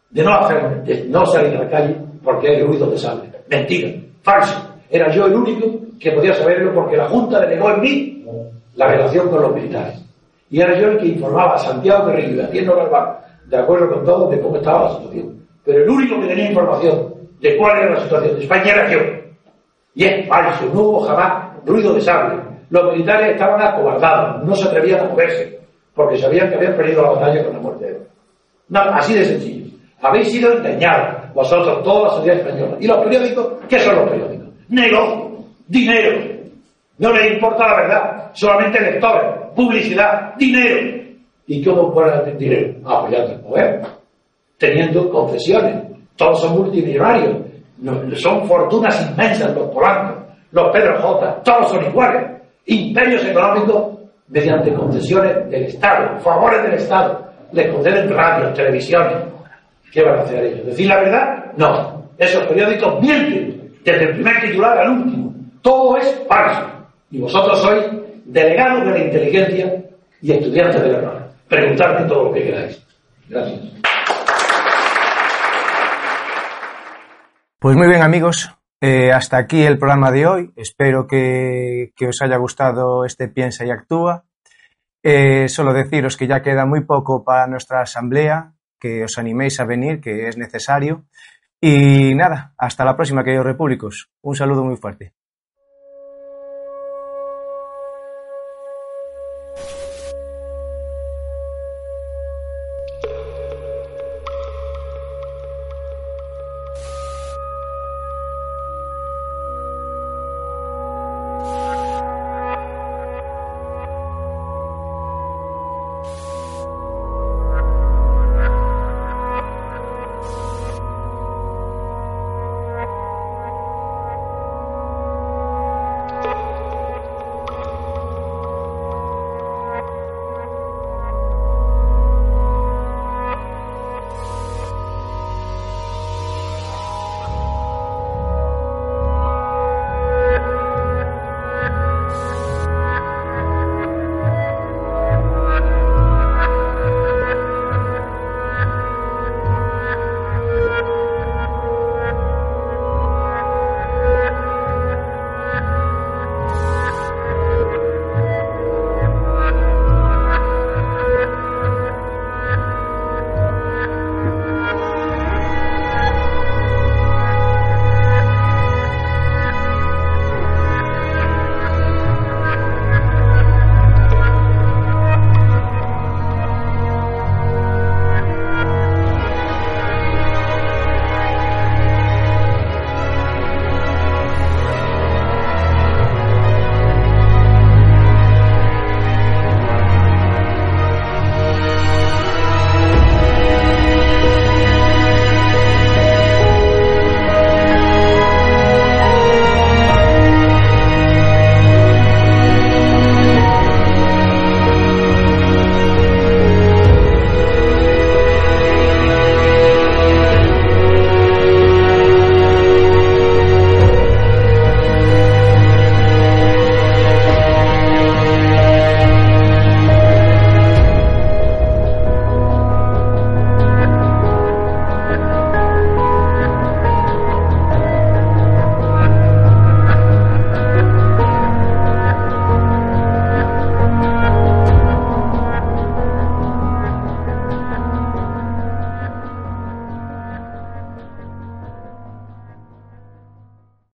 de 0.09 0.23
no, 0.23 0.33
hacer, 0.33 0.83
de 0.83 1.05
no 1.05 1.25
salir 1.25 1.55
a 1.57 1.63
la 1.63 1.69
calle 1.69 2.06
porque 2.27 2.49
hay 2.49 2.61
ruido 2.61 2.87
de 2.87 2.97
sangre. 2.97 3.29
Mentira, 3.47 3.89
falso. 4.21 4.53
Era 4.89 5.09
yo 5.11 5.27
el 5.27 5.33
único 5.33 5.79
que 5.97 6.11
podía 6.11 6.33
saberlo 6.33 6.73
porque 6.73 6.97
la 6.97 7.07
Junta 7.07 7.39
delegó 7.39 7.69
en 7.71 7.79
mí 7.79 8.25
la 8.75 8.87
relación 8.87 9.29
con 9.29 9.43
los 9.43 9.55
militares. 9.55 10.03
Y 10.49 10.59
era 10.59 10.77
yo 10.77 10.87
el 10.89 10.97
que 10.97 11.05
informaba 11.05 11.55
a 11.55 11.57
Santiago 11.57 12.07
Guerrero 12.07 12.49
y 12.51 12.59
a 12.59 13.19
de 13.45 13.57
acuerdo 13.57 13.89
con 13.89 14.03
todo, 14.03 14.29
de 14.29 14.41
cómo 14.41 14.57
estaba 14.57 14.89
la 14.89 14.95
situación. 14.97 15.41
Pero 15.63 15.83
el 15.83 15.89
único 15.89 16.19
que 16.19 16.27
tenía 16.27 16.49
información 16.49 17.13
de 17.39 17.55
cuál 17.55 17.77
era 17.77 17.93
la 17.93 18.01
situación 18.01 18.35
de 18.35 18.43
España 18.43 18.73
era 18.73 18.91
yo. 18.91 18.99
Y 19.95 20.03
es 20.03 20.27
falso, 20.27 20.65
no 20.73 20.81
hubo 20.81 20.99
jamás 20.99 21.55
ruido 21.65 21.93
de 21.93 22.01
sable. 22.01 22.41
Los 22.69 22.91
militares 22.91 23.31
estaban 23.35 23.61
acobardados, 23.61 24.43
no 24.43 24.53
se 24.53 24.67
atrevían 24.67 24.99
a 24.99 25.09
moverse, 25.09 25.61
porque 25.95 26.17
sabían 26.17 26.49
que 26.49 26.55
habían 26.55 26.75
perdido 26.75 27.03
la 27.03 27.11
batalla 27.11 27.41
con 27.45 27.53
la 27.53 27.59
muerte 27.59 27.85
de 27.85 27.99
Nada, 28.67 28.97
así 28.97 29.13
de 29.13 29.23
sencillo. 29.23 29.71
Habéis 30.01 30.29
sido 30.29 30.51
engañados, 30.51 31.16
vosotros, 31.37 31.83
toda 31.83 32.03
la 32.05 32.09
sociedad 32.15 32.39
española. 32.39 32.77
¿Y 32.79 32.87
los 32.87 32.97
periódicos? 32.97 33.47
¿Qué 33.69 33.77
son 33.77 33.95
los 33.95 34.09
periódicos? 34.09 34.47
Negocio, 34.69 35.37
dinero. 35.67 36.35
No 36.97 37.13
les 37.13 37.33
importa 37.33 37.67
la 37.67 37.75
verdad, 37.75 38.31
solamente 38.33 38.81
lectores, 38.81 39.51
publicidad, 39.55 40.33
dinero. 40.35 41.03
¿Y 41.45 41.63
cómo 41.63 41.93
ponen 41.93 42.35
dinero? 42.39 42.73
Apoyando 42.83 43.33
el 43.33 43.39
poder, 43.41 43.81
teniendo 44.57 45.11
concesiones. 45.11 45.83
Todos 46.15 46.41
son 46.41 46.57
multimillonarios, 46.57 47.37
son 48.15 48.47
fortunas 48.47 49.07
inmensas 49.07 49.53
los 49.53 49.69
polacos, 49.69 50.23
los 50.51 50.71
Pedro 50.71 50.99
J, 50.99 51.43
todos 51.43 51.69
son 51.69 51.85
iguales. 51.85 52.31
Imperios 52.65 53.23
económicos 53.23 53.99
mediante 54.29 54.73
concesiones 54.73 55.47
del 55.51 55.65
Estado, 55.65 56.19
favores 56.19 56.63
del 56.63 56.73
Estado. 56.73 57.27
Les 57.51 57.71
conceden 57.71 58.09
radios, 58.09 58.55
televisiones, 58.55 59.36
¿Qué 59.91 60.03
van 60.03 60.19
a 60.19 60.21
hacer 60.21 60.45
ellos? 60.45 60.65
¿Decir 60.65 60.87
la 60.87 60.97
verdad? 60.97 61.45
No. 61.57 62.11
Esos 62.17 62.45
periódicos 62.47 63.01
mienten, 63.01 63.73
desde 63.83 64.03
el 64.03 64.13
primer 64.15 64.41
titular 64.41 64.77
al 64.79 64.91
último. 64.91 65.33
Todo 65.61 65.97
es 65.97 66.23
falso. 66.27 66.67
Y 67.11 67.19
vosotros 67.19 67.61
sois 67.61 67.85
delegados 68.25 68.85
de 68.85 68.91
la 68.91 68.99
inteligencia 68.99 69.83
y 70.21 70.31
estudiantes 70.31 70.81
de 70.81 70.91
la 70.91 70.97
error. 70.97 71.29
Preguntadme 71.47 72.07
todo 72.07 72.25
lo 72.25 72.33
que 72.33 72.43
queráis. 72.43 72.83
Gracias. 73.29 73.59
Pues 77.59 77.75
muy 77.75 77.87
bien 77.87 78.01
amigos, 78.01 78.51
eh, 78.81 79.11
hasta 79.11 79.37
aquí 79.37 79.63
el 79.63 79.79
programa 79.79 80.11
de 80.11 80.27
hoy. 80.27 80.51
Espero 80.55 81.07
que, 81.07 81.91
que 81.95 82.07
os 82.07 82.21
haya 82.21 82.37
gustado 82.37 83.05
este 83.05 83.27
Piensa 83.27 83.65
y 83.65 83.71
Actúa. 83.71 84.25
Eh, 85.03 85.47
solo 85.47 85.73
deciros 85.73 86.17
que 86.17 86.27
ya 86.27 86.41
queda 86.41 86.65
muy 86.65 86.83
poco 86.83 87.23
para 87.23 87.47
nuestra 87.47 87.81
asamblea, 87.81 88.53
que 88.79 89.03
os 89.03 89.17
animéis 89.17 89.59
a 89.59 89.65
venir, 89.65 90.01
que 90.01 90.27
es 90.27 90.37
necesario. 90.37 91.05
Y 91.59 92.13
nada, 92.15 92.53
hasta 92.57 92.85
la 92.85 92.95
próxima, 92.95 93.23
queridos 93.23 93.45
repúblicos. 93.45 94.09
Un 94.21 94.35
saludo 94.35 94.63
muy 94.63 94.77
fuerte. 94.77 95.13